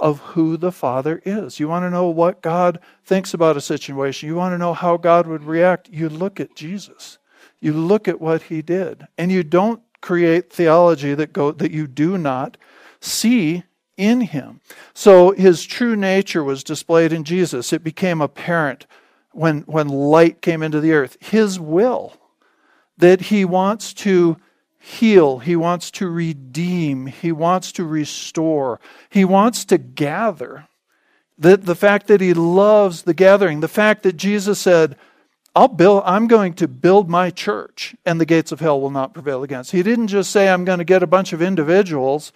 of 0.00 0.20
who 0.20 0.56
the 0.56 0.72
Father 0.72 1.20
is. 1.24 1.58
You 1.60 1.68
want 1.68 1.84
to 1.84 1.90
know 1.90 2.08
what 2.08 2.42
God 2.42 2.78
thinks 3.04 3.34
about 3.34 3.56
a 3.56 3.60
situation, 3.60 4.28
you 4.28 4.36
want 4.36 4.52
to 4.54 4.58
know 4.58 4.74
how 4.74 4.96
God 4.96 5.26
would 5.26 5.44
react, 5.44 5.88
you 5.90 6.08
look 6.08 6.40
at 6.40 6.54
Jesus. 6.54 7.18
You 7.60 7.72
look 7.72 8.06
at 8.06 8.20
what 8.20 8.42
he 8.42 8.62
did, 8.62 9.06
and 9.16 9.32
you 9.32 9.42
don't 9.42 9.82
create 10.00 10.52
theology 10.52 11.14
that 11.14 11.32
go 11.32 11.50
that 11.52 11.72
you 11.72 11.86
do 11.86 12.16
not 12.16 12.56
see 13.00 13.64
in 13.96 14.20
him. 14.20 14.60
So 14.94 15.32
his 15.32 15.64
true 15.64 15.96
nature 15.96 16.44
was 16.44 16.62
displayed 16.62 17.12
in 17.12 17.24
Jesus. 17.24 17.72
It 17.72 17.82
became 17.82 18.20
apparent 18.20 18.86
when 19.32 19.62
when 19.62 19.88
light 19.88 20.40
came 20.40 20.62
into 20.62 20.80
the 20.80 20.92
earth. 20.92 21.16
His 21.20 21.58
will 21.58 22.14
that 22.96 23.22
he 23.22 23.44
wants 23.44 23.92
to 23.94 24.36
heal, 24.78 25.40
he 25.40 25.56
wants 25.56 25.90
to 25.92 26.08
redeem, 26.08 27.06
he 27.06 27.32
wants 27.32 27.72
to 27.72 27.84
restore, 27.84 28.80
he 29.10 29.24
wants 29.24 29.64
to 29.66 29.78
gather. 29.78 30.68
The, 31.36 31.56
the 31.56 31.74
fact 31.74 32.08
that 32.08 32.20
he 32.20 32.34
loves 32.34 33.02
the 33.02 33.14
gathering, 33.14 33.60
the 33.60 33.68
fact 33.68 34.02
that 34.02 34.16
Jesus 34.16 34.58
said, 34.58 34.96
I'll 35.54 35.68
build, 35.68 36.02
I'm 36.04 36.26
going 36.28 36.54
to 36.54 36.68
build 36.68 37.08
my 37.08 37.30
church 37.30 37.94
and 38.04 38.20
the 38.20 38.26
gates 38.26 38.52
of 38.52 38.60
hell 38.60 38.80
will 38.80 38.90
not 38.90 39.14
prevail 39.14 39.42
against. 39.42 39.72
He 39.72 39.82
didn't 39.82 40.08
just 40.08 40.30
say, 40.30 40.48
I'm 40.48 40.64
going 40.64 40.78
to 40.78 40.84
get 40.84 41.02
a 41.02 41.06
bunch 41.06 41.32
of 41.32 41.42
individuals 41.42 42.32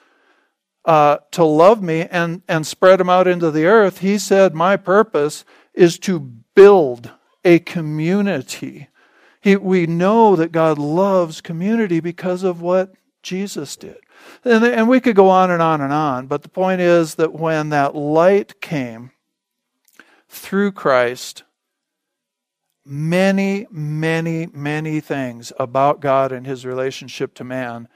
uh, 0.85 1.19
to 1.33 1.45
love 1.45 1.83
me 1.83 2.03
and, 2.11 2.43
and 2.49 2.67
spread 2.67 3.01
them 3.01 3.11
out 3.11 3.29
into 3.29 3.51
the 3.51 3.67
earth. 3.67 3.99
He 3.99 4.19
said, 4.19 4.55
My 4.55 4.77
purpose 4.77 5.45
is 5.75 5.99
to 6.01 6.19
build 6.55 7.11
a 7.45 7.61
community. 7.61 8.89
He, 9.43 9.57
we 9.57 9.87
know 9.87 10.37
that 10.37 10.53
God 10.53 10.79
loves 10.79 11.41
community 11.41 12.01
because 12.01 12.45
of 12.45 12.63
what 12.63 12.95
Jesus 13.23 13.77
did. 13.77 13.99
And, 14.45 14.65
and 14.65 14.89
we 14.89 15.01
could 15.01 15.17
go 15.17 15.29
on 15.29 15.51
and 15.51 15.61
on 15.61 15.81
and 15.81 15.93
on, 15.93 16.29
but 16.29 16.43
the 16.43 16.49
point 16.49 16.81
is 16.81 17.17
that 17.17 17.33
when 17.33 17.71
that 17.71 17.95
light 17.95 18.61
came 18.61 19.11
through 20.29 20.73
Christ, 20.73 21.43
many, 22.85 23.67
many, 23.71 24.47
many 24.53 25.01
things 25.01 25.53
about 25.59 26.01
God 26.01 26.33
and 26.33 26.47
his 26.47 26.65
relationship 26.65 27.35
to 27.35 27.45
man 27.45 27.89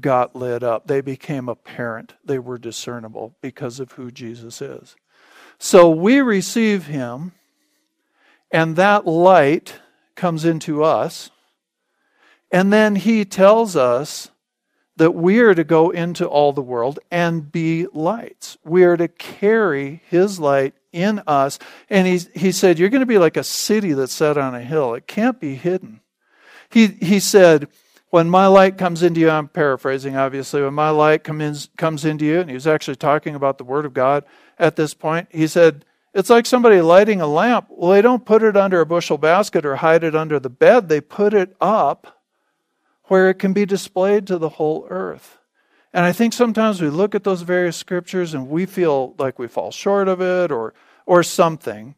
got 0.00 0.36
lit 0.36 0.62
up. 0.62 0.86
They 0.86 1.00
became 1.00 1.48
apparent. 1.48 2.14
They 2.24 2.38
were 2.38 2.58
discernible 2.58 3.36
because 3.40 3.80
of 3.80 3.92
who 3.92 4.10
Jesus 4.10 4.60
is. 4.60 4.96
So 5.58 5.90
we 5.90 6.20
receive 6.20 6.86
him, 6.86 7.32
and 8.50 8.76
that 8.76 9.06
light 9.06 9.80
comes 10.20 10.44
into 10.44 10.84
us. 10.84 11.30
And 12.52 12.70
then 12.70 12.94
he 12.94 13.24
tells 13.24 13.74
us 13.74 14.30
that 14.96 15.12
we 15.12 15.38
are 15.38 15.54
to 15.54 15.64
go 15.64 15.88
into 15.88 16.26
all 16.26 16.52
the 16.52 16.60
world 16.60 16.98
and 17.10 17.50
be 17.50 17.86
lights. 17.94 18.58
We 18.62 18.84
are 18.84 18.98
to 18.98 19.08
carry 19.08 20.02
his 20.08 20.38
light 20.38 20.74
in 20.92 21.22
us. 21.26 21.58
And 21.88 22.06
he, 22.06 22.20
he 22.38 22.52
said, 22.52 22.78
You're 22.78 22.90
going 22.90 23.00
to 23.00 23.06
be 23.06 23.16
like 23.16 23.38
a 23.38 23.44
city 23.44 23.94
that's 23.94 24.12
set 24.12 24.36
on 24.36 24.54
a 24.54 24.60
hill. 24.60 24.92
It 24.92 25.06
can't 25.06 25.40
be 25.40 25.54
hidden. 25.54 26.00
He, 26.68 26.88
he 26.88 27.18
said, 27.18 27.68
When 28.10 28.28
my 28.28 28.46
light 28.46 28.76
comes 28.76 29.02
into 29.02 29.20
you, 29.20 29.30
I'm 29.30 29.48
paraphrasing, 29.48 30.16
obviously, 30.16 30.60
when 30.60 30.74
my 30.74 30.90
light 30.90 31.24
comes, 31.24 31.70
comes 31.78 32.04
into 32.04 32.26
you, 32.26 32.40
and 32.40 32.50
he 32.50 32.54
was 32.54 32.66
actually 32.66 32.96
talking 32.96 33.34
about 33.34 33.56
the 33.56 33.64
Word 33.64 33.86
of 33.86 33.94
God 33.94 34.24
at 34.58 34.76
this 34.76 34.92
point, 34.92 35.28
he 35.30 35.46
said, 35.46 35.86
It's 36.12 36.30
like 36.30 36.46
somebody 36.46 36.80
lighting 36.80 37.20
a 37.20 37.26
lamp. 37.26 37.66
Well, 37.70 37.90
they 37.90 38.02
don't 38.02 38.24
put 38.24 38.42
it 38.42 38.56
under 38.56 38.80
a 38.80 38.86
bushel 38.86 39.18
basket 39.18 39.64
or 39.64 39.76
hide 39.76 40.02
it 40.02 40.16
under 40.16 40.40
the 40.40 40.50
bed. 40.50 40.88
They 40.88 41.00
put 41.00 41.34
it 41.34 41.54
up 41.60 42.20
where 43.04 43.30
it 43.30 43.34
can 43.34 43.52
be 43.52 43.66
displayed 43.66 44.26
to 44.26 44.38
the 44.38 44.50
whole 44.50 44.86
earth. 44.90 45.38
And 45.92 46.04
I 46.04 46.12
think 46.12 46.32
sometimes 46.32 46.80
we 46.80 46.88
look 46.88 47.14
at 47.14 47.24
those 47.24 47.42
various 47.42 47.76
scriptures 47.76 48.34
and 48.34 48.48
we 48.48 48.66
feel 48.66 49.14
like 49.18 49.38
we 49.38 49.48
fall 49.48 49.70
short 49.70 50.08
of 50.08 50.20
it 50.20 50.52
or 50.52 50.74
or 51.06 51.22
something. 51.22 51.96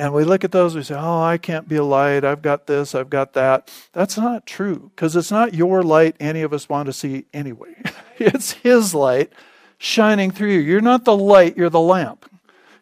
And 0.00 0.14
we 0.14 0.22
look 0.22 0.44
at 0.44 0.52
those, 0.52 0.76
we 0.76 0.84
say, 0.84 0.94
Oh, 0.96 1.22
I 1.22 1.38
can't 1.38 1.68
be 1.68 1.74
a 1.76 1.84
light. 1.84 2.24
I've 2.24 2.42
got 2.42 2.68
this, 2.68 2.94
I've 2.94 3.10
got 3.10 3.32
that. 3.32 3.72
That's 3.92 4.16
not 4.16 4.46
true 4.46 4.92
because 4.94 5.16
it's 5.16 5.32
not 5.32 5.54
your 5.54 5.82
light 5.82 6.14
any 6.20 6.42
of 6.42 6.52
us 6.52 6.68
want 6.68 6.86
to 6.86 6.92
see 6.92 7.26
anyway. 7.32 7.74
it's 8.18 8.52
His 8.52 8.94
light 8.94 9.32
shining 9.78 10.30
through 10.30 10.52
you. 10.52 10.60
You're 10.60 10.80
not 10.80 11.04
the 11.04 11.16
light, 11.16 11.56
you're 11.56 11.70
the 11.70 11.80
lamp. 11.80 12.30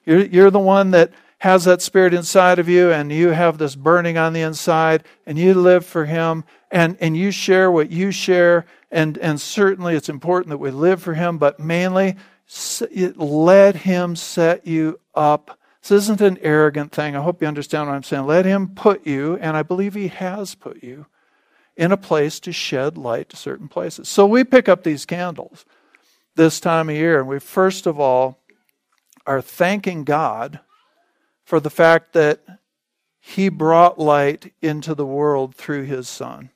You're, 0.06 0.24
you're 0.24 0.50
the 0.50 0.58
one 0.58 0.92
that 0.92 1.12
has 1.38 1.64
that 1.64 1.82
spirit 1.82 2.14
inside 2.14 2.58
of 2.58 2.68
you 2.68 2.90
and 2.90 3.12
you 3.12 3.28
have 3.28 3.58
this 3.58 3.76
burning 3.76 4.16
on 4.16 4.32
the 4.32 4.40
inside 4.40 5.04
and 5.26 5.38
you 5.38 5.52
live 5.52 5.84
for 5.84 6.06
Him 6.06 6.44
and, 6.70 6.96
and 7.00 7.14
you 7.16 7.30
share 7.30 7.70
what 7.70 7.90
you 7.90 8.10
share. 8.10 8.64
And, 8.90 9.18
and 9.18 9.38
certainly 9.38 9.94
it's 9.94 10.08
important 10.08 10.48
that 10.48 10.58
we 10.58 10.70
live 10.70 11.02
for 11.02 11.12
Him, 11.12 11.36
but 11.36 11.60
mainly 11.60 12.16
let 13.16 13.76
Him 13.76 14.16
set 14.16 14.66
you 14.66 14.98
up 15.14 15.58
this 15.88 16.02
isn't 16.02 16.20
an 16.20 16.38
arrogant 16.42 16.90
thing. 16.90 17.14
I 17.14 17.22
hope 17.22 17.40
you 17.40 17.46
understand 17.46 17.86
what 17.86 17.94
I'm 17.94 18.02
saying. 18.02 18.26
Let 18.26 18.44
Him 18.44 18.74
put 18.74 19.06
you, 19.06 19.36
and 19.36 19.56
I 19.56 19.62
believe 19.62 19.94
He 19.94 20.08
has 20.08 20.56
put 20.56 20.82
you, 20.82 21.06
in 21.76 21.92
a 21.92 21.96
place 21.96 22.40
to 22.40 22.52
shed 22.52 22.98
light 22.98 23.28
to 23.28 23.36
certain 23.36 23.68
places. 23.68 24.08
So 24.08 24.26
we 24.26 24.42
pick 24.42 24.68
up 24.68 24.82
these 24.82 25.06
candles 25.06 25.64
this 26.34 26.58
time 26.58 26.88
of 26.88 26.96
year, 26.96 27.20
and 27.20 27.28
we 27.28 27.38
first 27.38 27.86
of 27.86 28.00
all 28.00 28.40
are 29.26 29.42
thanking 29.42 30.04
God 30.04 30.60
for 31.44 31.60
the 31.60 31.70
fact 31.70 32.12
that 32.12 32.40
He 33.18 33.48
brought 33.48 33.98
light 33.98 34.52
into 34.62 34.94
the 34.94 35.06
world 35.06 35.54
through 35.54 35.84
His 35.84 36.08
Son. 36.08 36.50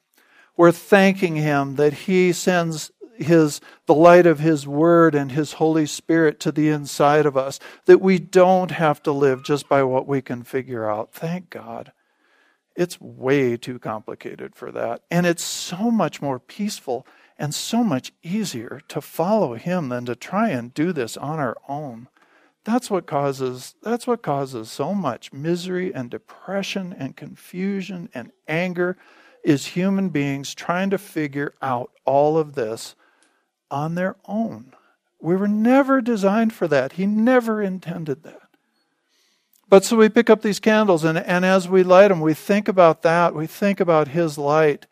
We're 0.56 0.72
thanking 0.72 1.36
Him 1.36 1.76
that 1.76 1.92
He 1.92 2.32
sends 2.32 2.90
his 3.20 3.60
the 3.86 3.94
light 3.94 4.26
of 4.26 4.38
his 4.38 4.66
word 4.66 5.14
and 5.14 5.32
his 5.32 5.54
holy 5.54 5.86
spirit 5.86 6.40
to 6.40 6.50
the 6.50 6.68
inside 6.68 7.26
of 7.26 7.36
us 7.36 7.60
that 7.84 8.00
we 8.00 8.18
don't 8.18 8.70
have 8.70 9.02
to 9.02 9.12
live 9.12 9.44
just 9.44 9.68
by 9.68 9.82
what 9.82 10.06
we 10.06 10.22
can 10.22 10.42
figure 10.42 10.90
out. 10.90 11.12
Thank 11.12 11.50
god. 11.50 11.92
It's 12.74 13.00
way 13.00 13.56
too 13.56 13.78
complicated 13.78 14.54
for 14.54 14.72
that. 14.72 15.02
And 15.10 15.26
it's 15.26 15.44
so 15.44 15.90
much 15.90 16.22
more 16.22 16.38
peaceful 16.38 17.06
and 17.38 17.54
so 17.54 17.84
much 17.84 18.12
easier 18.22 18.80
to 18.88 19.00
follow 19.00 19.54
him 19.54 19.88
than 19.88 20.06
to 20.06 20.14
try 20.14 20.48
and 20.48 20.72
do 20.72 20.92
this 20.92 21.16
on 21.16 21.38
our 21.38 21.56
own 21.68 22.08
that's 22.64 22.90
what 22.90 23.06
causes 23.06 23.74
that's 23.82 24.06
what 24.06 24.22
causes 24.22 24.70
so 24.70 24.94
much 24.94 25.32
misery 25.32 25.94
and 25.94 26.10
depression 26.10 26.94
and 26.96 27.16
confusion 27.16 28.08
and 28.12 28.32
anger 28.46 28.96
is 29.44 29.68
human 29.68 30.10
beings 30.10 30.54
trying 30.54 30.90
to 30.90 30.98
figure 30.98 31.54
out 31.62 31.90
all 32.04 32.36
of 32.36 32.54
this 32.54 32.94
on 33.70 33.94
their 33.94 34.16
own. 34.26 34.72
We 35.20 35.36
were 35.36 35.48
never 35.48 36.00
designed 36.00 36.52
for 36.52 36.66
that. 36.68 36.92
He 36.92 37.06
never 37.06 37.62
intended 37.62 38.22
that. 38.24 38.40
But 39.68 39.84
so 39.84 39.96
we 39.96 40.08
pick 40.08 40.28
up 40.28 40.42
these 40.42 40.58
candles, 40.58 41.04
and, 41.04 41.16
and 41.16 41.44
as 41.44 41.68
we 41.68 41.84
light 41.84 42.08
them, 42.08 42.20
we 42.20 42.34
think 42.34 42.66
about 42.66 43.02
that. 43.02 43.34
We 43.34 43.46
think 43.46 43.78
about 43.78 44.08
His 44.08 44.36
light, 44.36 44.86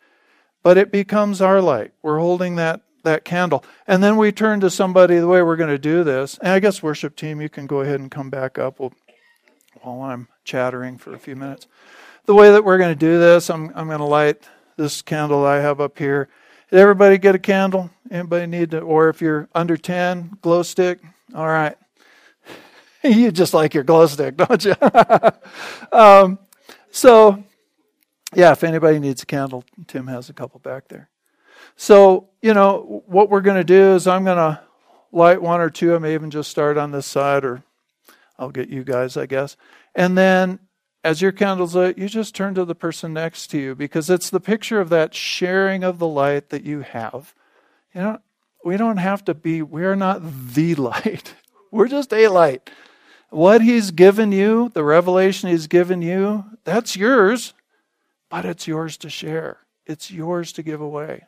but 0.63 0.77
it 0.77 0.91
becomes 0.91 1.41
our 1.41 1.61
light. 1.61 1.91
We're 2.01 2.19
holding 2.19 2.55
that, 2.55 2.81
that 3.03 3.25
candle. 3.25 3.63
And 3.87 4.03
then 4.03 4.17
we 4.17 4.31
turn 4.31 4.59
to 4.61 4.69
somebody 4.69 5.17
the 5.17 5.27
way 5.27 5.41
we're 5.41 5.55
going 5.55 5.69
to 5.69 5.77
do 5.77 6.03
this. 6.03 6.37
And 6.39 6.53
I 6.53 6.59
guess, 6.59 6.83
worship 6.83 7.15
team, 7.15 7.41
you 7.41 7.49
can 7.49 7.67
go 7.67 7.81
ahead 7.81 7.99
and 7.99 8.11
come 8.11 8.29
back 8.29 8.57
up 8.57 8.79
while, 8.79 8.93
while 9.81 10.01
I'm 10.01 10.27
chattering 10.43 10.97
for 10.97 11.13
a 11.13 11.19
few 11.19 11.35
minutes. 11.35 11.67
The 12.25 12.35
way 12.35 12.51
that 12.51 12.63
we're 12.63 12.77
going 12.77 12.93
to 12.93 12.99
do 12.99 13.19
this, 13.19 13.49
I'm, 13.49 13.71
I'm 13.75 13.87
going 13.87 13.99
to 13.99 14.05
light 14.05 14.47
this 14.77 15.01
candle 15.01 15.45
I 15.45 15.57
have 15.57 15.81
up 15.81 15.97
here. 15.97 16.29
Did 16.69 16.79
everybody 16.79 17.17
get 17.17 17.35
a 17.35 17.39
candle? 17.39 17.89
Anybody 18.11 18.45
need 18.45 18.71
to? 18.71 18.79
Or 18.79 19.09
if 19.09 19.21
you're 19.21 19.49
under 19.55 19.75
10, 19.75 20.37
glow 20.41 20.61
stick? 20.61 20.99
All 21.33 21.47
right. 21.47 21.75
you 23.03 23.31
just 23.31 23.53
like 23.53 23.73
your 23.73 23.83
glow 23.83 24.05
stick, 24.07 24.37
don't 24.37 24.63
you? 24.63 24.75
um, 25.91 26.39
so, 26.91 27.43
yeah, 28.35 28.51
if 28.51 28.63
anybody 28.63 28.99
needs 28.99 29.23
a 29.23 29.25
candle, 29.25 29.63
Tim 29.87 30.07
has 30.07 30.29
a 30.29 30.33
couple 30.33 30.59
back 30.59 30.87
there. 30.87 31.09
So, 31.75 32.29
you 32.41 32.53
know, 32.53 33.03
what 33.05 33.29
we're 33.29 33.41
going 33.41 33.57
to 33.57 33.63
do 33.63 33.95
is 33.95 34.07
I'm 34.07 34.23
going 34.25 34.37
to 34.37 34.61
light 35.11 35.41
one 35.41 35.61
or 35.61 35.69
two. 35.69 35.95
I 35.95 35.99
may 35.99 36.13
even 36.13 36.29
just 36.29 36.51
start 36.51 36.77
on 36.77 36.91
this 36.91 37.05
side, 37.05 37.45
or 37.45 37.63
I'll 38.37 38.51
get 38.51 38.69
you 38.69 38.83
guys, 38.83 39.17
I 39.17 39.25
guess. 39.25 39.57
And 39.95 40.17
then 40.17 40.59
as 41.03 41.21
your 41.21 41.31
candle's 41.31 41.75
lit, 41.75 41.97
you 41.97 42.09
just 42.09 42.35
turn 42.35 42.53
to 42.55 42.65
the 42.65 42.75
person 42.75 43.13
next 43.13 43.47
to 43.47 43.57
you 43.57 43.75
because 43.75 44.09
it's 44.09 44.29
the 44.29 44.39
picture 44.39 44.81
of 44.81 44.89
that 44.89 45.13
sharing 45.15 45.83
of 45.83 45.99
the 45.99 46.07
light 46.07 46.49
that 46.49 46.63
you 46.63 46.81
have. 46.81 47.33
You 47.93 48.01
know, 48.01 48.19
we 48.63 48.77
don't 48.77 48.97
have 48.97 49.23
to 49.25 49.33
be, 49.33 49.61
we're 49.61 49.95
not 49.95 50.21
the 50.53 50.75
light. 50.75 51.33
We're 51.71 51.87
just 51.87 52.13
a 52.13 52.27
light. 52.27 52.69
What 53.29 53.61
he's 53.61 53.91
given 53.91 54.31
you, 54.31 54.69
the 54.73 54.83
revelation 54.83 55.49
he's 55.49 55.67
given 55.67 56.01
you, 56.01 56.45
that's 56.63 56.95
yours, 56.95 57.53
but 58.29 58.43
it's 58.43 58.67
yours 58.67 58.97
to 58.97 59.09
share. 59.09 59.59
It's 59.85 60.11
yours 60.11 60.51
to 60.53 60.63
give 60.63 60.81
away. 60.81 61.23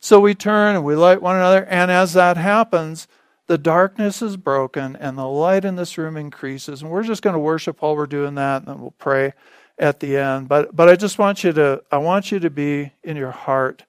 So 0.00 0.20
we 0.20 0.34
turn 0.34 0.76
and 0.76 0.84
we 0.84 0.94
light 0.94 1.22
one 1.22 1.36
another, 1.36 1.64
and 1.64 1.90
as 1.90 2.12
that 2.12 2.36
happens, 2.36 3.08
the 3.46 3.58
darkness 3.58 4.22
is 4.22 4.36
broken 4.36 4.96
and 4.96 5.16
the 5.16 5.26
light 5.26 5.64
in 5.64 5.76
this 5.76 5.96
room 5.96 6.16
increases. 6.16 6.82
And 6.82 6.90
we're 6.90 7.04
just 7.04 7.22
going 7.22 7.34
to 7.34 7.40
worship 7.40 7.80
while 7.80 7.96
we're 7.96 8.06
doing 8.06 8.34
that, 8.34 8.58
and 8.58 8.66
then 8.66 8.80
we'll 8.80 8.90
pray 8.92 9.32
at 9.78 10.00
the 10.00 10.16
end. 10.16 10.48
But 10.48 10.74
but 10.74 10.88
I 10.88 10.96
just 10.96 11.18
want 11.18 11.44
you 11.44 11.52
to 11.52 11.82
I 11.90 11.98
want 11.98 12.32
you 12.32 12.38
to 12.40 12.50
be 12.50 12.92
in 13.02 13.16
your 13.16 13.30
heart 13.30 13.84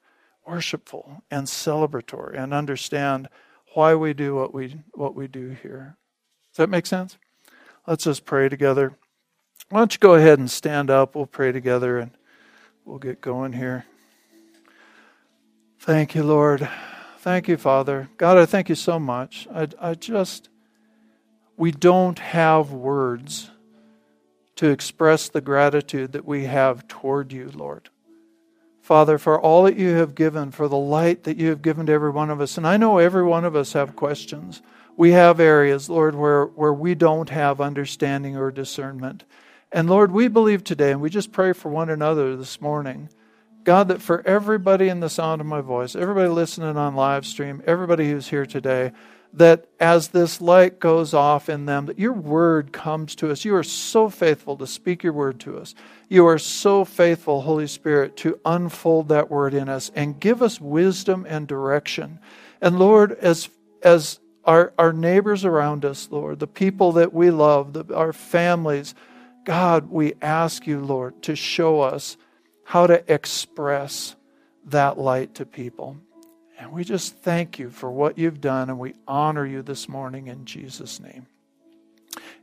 worshipful 0.46 1.24
and 1.30 1.48
celebratory 1.48 2.41
and 2.41 2.54
understand 2.54 3.28
why 3.74 3.96
we 3.96 4.13
do 4.13 4.36
what 4.36 4.54
we 4.54 4.76
what 4.93 5.15
we 5.15 5.28
do 5.28 5.50
here. 5.50 5.98
Does 6.52 6.58
that 6.58 6.70
make 6.70 6.86
sense? 6.86 7.17
Let's 7.86 8.04
just 8.04 8.26
pray 8.26 8.50
together. 8.50 8.93
Why 9.70 9.80
don't 9.80 9.93
you 9.93 10.00
go 10.00 10.15
ahead 10.15 10.39
and 10.39 10.50
stand 10.50 10.89
up? 10.89 11.15
We'll 11.15 11.26
pray 11.26 11.52
together 11.52 11.98
and 12.00 12.12
we'll 12.86 13.00
get 13.00 13.22
going 13.22 13.54
here. 13.54 13.86
Thank 15.80 16.16
you, 16.16 16.24
Lord. 16.24 16.68
Thank 17.20 17.48
you, 17.48 17.58
Father. 17.58 18.10
God, 18.18 18.38
I 18.38 18.46
thank 18.46 18.70
you 18.70 18.76
so 18.76 19.00
much. 19.00 19.48
I, 19.54 19.68
I 19.80 19.94
just, 19.94 20.50
we 21.56 21.72
don't 21.72 22.20
have 22.20 22.72
words 22.72 23.50
to 24.58 24.70
express 24.70 25.30
the 25.30 25.42
gratitude 25.42 26.12
that 26.13 26.26
we 26.26 26.46
have 26.46 26.88
toward 26.88 27.32
you, 27.32 27.52
Lord. 27.54 27.90
Father, 28.82 29.18
for 29.18 29.40
all 29.40 29.63
that 29.63 29.78
you 29.78 29.90
have 29.96 30.16
given, 30.16 30.52
for 30.52 30.68
the 30.68 30.78
light 30.78 31.24
that 31.24 31.38
you 31.38 31.50
have 31.50 31.62
given 31.62 31.86
to 31.86 31.92
every 31.94 32.10
one 32.10 32.30
of 32.30 32.42
us. 32.42 32.58
And 32.58 32.66
I 32.66 32.78
know 32.78 32.98
every 32.98 33.24
one 33.24 33.46
of 33.46 33.56
us 33.56 33.74
have 33.74 33.96
questions. 33.96 34.62
We 34.96 35.12
have 35.12 35.40
areas, 35.40 35.90
Lord, 35.90 36.16
where, 36.16 36.46
where 36.46 36.74
we 36.74 36.96
don't 36.96 37.30
have 37.30 37.62
understanding 37.62 38.36
or 38.36 38.50
discernment. 38.50 39.26
And 39.72 39.90
Lord, 39.90 40.12
we 40.12 40.28
believe 40.28 40.63
today, 40.63 40.92
and 40.92 41.02
we 41.02 41.10
just 41.10 41.32
pray 41.32 41.54
for 41.54 41.70
one 41.70 41.90
another 41.90 42.36
this 42.36 42.62
morning, 42.62 43.10
God, 43.67 43.89
that 43.89 44.01
for 44.01 44.25
everybody 44.25 44.88
in 44.88 45.01
the 45.01 45.10
sound 45.10 45.41
of 45.41 45.47
my 45.47 45.60
voice, 45.60 45.93
everybody 45.93 46.30
listening 46.30 46.77
on 46.77 46.95
live 46.95 47.25
stream, 47.25 47.62
everybody 47.67 48.10
who's 48.10 48.30
here 48.30 48.45
today, 48.45 48.93
that 49.34 49.67
as 49.77 50.08
this 50.08 50.39
light 50.39 50.80
goes 50.80 51.13
off 51.13 51.49
in 51.49 51.65
them, 51.65 51.88
that 51.88 51.99
your 51.99 52.13
word 52.13 52.71
comes 52.71 53.13
to 53.15 53.30
us. 53.30 53.43
You 53.43 53.53
are 53.58 53.63
so 53.63 54.08
faithful 54.08 54.56
to 54.56 54.65
speak 54.65 55.03
your 55.03 55.12
word 55.12 55.41
to 55.41 55.58
us. 55.58 55.75
You 56.08 56.25
are 56.27 56.39
so 56.39 56.86
faithful, 56.86 57.41
Holy 57.41 57.67
Spirit, 57.67 58.15
to 58.17 58.39
unfold 58.45 59.10
that 59.10 59.30
word 59.30 59.53
in 59.53 59.67
us 59.67 59.91
and 59.93 60.17
give 60.17 60.41
us 60.41 60.62
wisdom 60.62 61.25
and 61.27 61.45
direction. 61.45 62.19
And 62.62 62.80
Lord, 62.80 63.12
as 63.19 63.49
as 63.84 64.21
our, 64.45 64.71
our 64.77 64.93
neighbors 64.93 65.43
around 65.43 65.84
us, 65.84 66.08
Lord, 66.10 66.39
the 66.39 66.47
people 66.47 66.93
that 66.93 67.13
we 67.13 67.32
love, 67.32 67.73
the, 67.73 67.93
our 67.93 68.13
families, 68.13 68.95
God, 69.43 69.91
we 69.91 70.13
ask 70.21 70.65
you, 70.65 70.80
Lord, 70.80 71.21
to 71.23 71.36
show 71.36 71.82
us 71.82 72.15
how 72.67 72.86
to 72.86 73.01
express 73.13 74.13
that 74.65 74.97
light 74.97 75.36
to 75.36 75.45
people. 75.45 75.95
And 76.60 76.73
we 76.73 76.84
just 76.84 77.15
thank 77.15 77.60
you 77.60 77.69
for 77.69 77.89
what 77.89 78.17
you've 78.17 78.41
done, 78.41 78.69
and 78.69 78.77
we 78.77 78.93
honor 79.08 79.45
you 79.45 79.62
this 79.62 79.88
morning 79.88 80.27
in 80.27 80.43
Jesus' 80.43 80.99
name. 80.99 81.27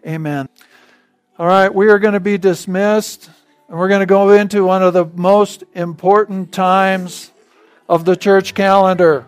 Amen. 0.06 0.48
All 1.38 1.46
right, 1.46 1.72
we 1.72 1.88
are 1.88 1.98
going 1.98 2.14
to 2.14 2.20
be 2.20 2.38
dismissed, 2.38 3.28
and 3.68 3.78
we're 3.78 3.88
going 3.88 4.00
to 4.00 4.06
go 4.06 4.30
into 4.30 4.64
one 4.64 4.82
of 4.82 4.94
the 4.94 5.04
most 5.04 5.62
important 5.74 6.52
times 6.52 7.30
of 7.86 8.06
the 8.06 8.16
church 8.16 8.54
calendar 8.54 9.26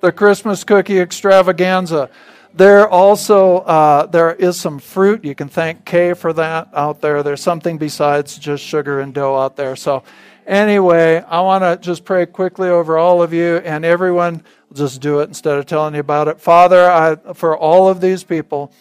the 0.00 0.10
Christmas 0.10 0.64
cookie 0.64 0.98
extravaganza. 0.98 2.10
There 2.54 2.88
also 2.88 3.58
uh, 3.58 4.06
there 4.06 4.32
is 4.32 4.60
some 4.60 4.80
fruit. 4.80 5.24
You 5.24 5.36
can 5.36 5.48
thank 5.48 5.84
Kay 5.84 6.14
for 6.14 6.32
that 6.32 6.68
out 6.74 7.00
there. 7.00 7.22
There's 7.22 7.40
something 7.40 7.78
besides 7.78 8.36
just 8.36 8.64
sugar 8.64 8.98
and 8.98 9.14
dough 9.14 9.36
out 9.36 9.54
there. 9.54 9.76
So 9.76 10.02
Anyway, 10.46 11.22
I 11.28 11.40
want 11.40 11.62
to 11.62 11.78
just 11.84 12.04
pray 12.04 12.26
quickly 12.26 12.68
over 12.68 12.98
all 12.98 13.22
of 13.22 13.32
you 13.32 13.56
and 13.58 13.84
everyone. 13.84 14.42
Just 14.72 15.00
do 15.00 15.20
it 15.20 15.24
instead 15.24 15.58
of 15.58 15.66
telling 15.66 15.94
you 15.94 16.00
about 16.00 16.28
it. 16.28 16.40
Father, 16.40 16.90
I, 16.90 17.16
for 17.34 17.56
all 17.56 17.88
of 17.88 18.00
these 18.00 18.24
people 18.24 18.72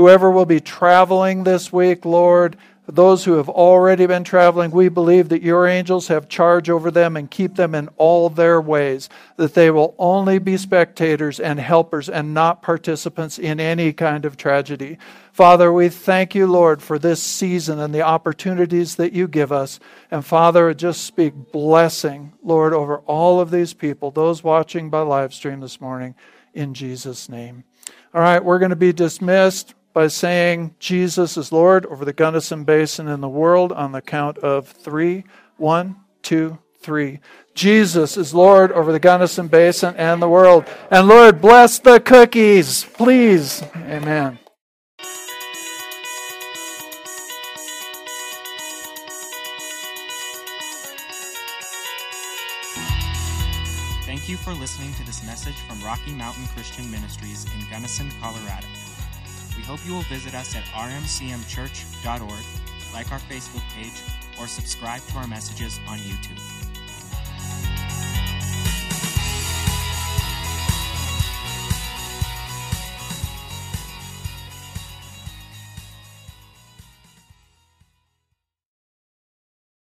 Whoever 0.00 0.30
will 0.30 0.46
be 0.46 0.60
traveling 0.60 1.44
this 1.44 1.72
week, 1.72 2.04
Lord, 2.04 2.56
those 2.94 3.24
who 3.24 3.32
have 3.32 3.48
already 3.48 4.06
been 4.06 4.24
traveling, 4.24 4.70
we 4.70 4.88
believe 4.88 5.28
that 5.30 5.42
your 5.42 5.66
angels 5.66 6.08
have 6.08 6.28
charge 6.28 6.70
over 6.70 6.90
them 6.90 7.16
and 7.16 7.30
keep 7.30 7.56
them 7.56 7.74
in 7.74 7.88
all 7.96 8.28
their 8.28 8.60
ways, 8.60 9.08
that 9.36 9.54
they 9.54 9.70
will 9.70 9.94
only 9.98 10.38
be 10.38 10.56
spectators 10.56 11.40
and 11.40 11.58
helpers 11.60 12.08
and 12.08 12.34
not 12.34 12.62
participants 12.62 13.38
in 13.38 13.60
any 13.60 13.92
kind 13.92 14.24
of 14.24 14.36
tragedy. 14.36 14.98
Father, 15.32 15.72
we 15.72 15.88
thank 15.88 16.34
you, 16.34 16.46
Lord, 16.46 16.82
for 16.82 16.98
this 16.98 17.22
season 17.22 17.78
and 17.78 17.94
the 17.94 18.02
opportunities 18.02 18.96
that 18.96 19.12
you 19.12 19.28
give 19.28 19.52
us. 19.52 19.80
And 20.10 20.24
Father, 20.24 20.74
just 20.74 21.04
speak 21.04 21.52
blessing, 21.52 22.32
Lord, 22.42 22.72
over 22.72 22.98
all 22.98 23.40
of 23.40 23.50
these 23.50 23.72
people, 23.72 24.10
those 24.10 24.44
watching 24.44 24.90
by 24.90 25.00
live 25.00 25.32
stream 25.32 25.60
this 25.60 25.80
morning, 25.80 26.14
in 26.52 26.74
Jesus' 26.74 27.28
name. 27.28 27.64
All 28.12 28.20
right, 28.20 28.44
we're 28.44 28.58
going 28.58 28.70
to 28.70 28.76
be 28.76 28.92
dismissed 28.92 29.74
by 29.92 30.06
saying 30.06 30.74
Jesus 30.78 31.36
is 31.36 31.52
Lord 31.52 31.86
over 31.86 32.04
the 32.04 32.12
Gunnison 32.12 32.64
Basin 32.64 33.08
and 33.08 33.22
the 33.22 33.28
world 33.28 33.72
on 33.72 33.92
the 33.92 34.02
count 34.02 34.38
of 34.38 34.68
three. 34.68 35.24
One, 35.56 35.96
two, 36.22 36.58
three. 36.80 37.20
Jesus 37.54 38.16
is 38.16 38.32
Lord 38.32 38.72
over 38.72 38.92
the 38.92 39.00
Gunnison 39.00 39.48
Basin 39.48 39.94
and 39.96 40.22
the 40.22 40.28
world. 40.28 40.64
And 40.90 41.08
Lord, 41.08 41.40
bless 41.40 41.78
the 41.78 42.00
cookies, 42.00 42.84
please. 42.84 43.62
Amen. 43.76 44.38
Thank 54.04 54.28
you 54.28 54.36
for 54.36 54.52
listening 54.52 54.92
to 54.94 55.04
this 55.04 55.24
message 55.24 55.56
from 55.68 55.82
Rocky 55.82 56.12
Mountain 56.12 56.46
Christian 56.54 56.90
Ministries 56.90 57.46
in 57.54 57.68
Gunnison, 57.70 58.10
Colorado. 58.20 58.66
We 59.60 59.66
hope 59.66 59.84
you 59.84 59.92
will 59.92 60.08
visit 60.08 60.34
us 60.34 60.56
at 60.56 60.64
rmcmchurch.org, 60.72 62.44
like 62.94 63.12
our 63.12 63.18
Facebook 63.18 63.62
page, 63.74 63.92
or 64.40 64.46
subscribe 64.46 65.02
to 65.08 65.18
our 65.18 65.26
messages 65.26 65.78
on 65.86 65.98
YouTube. 65.98 66.59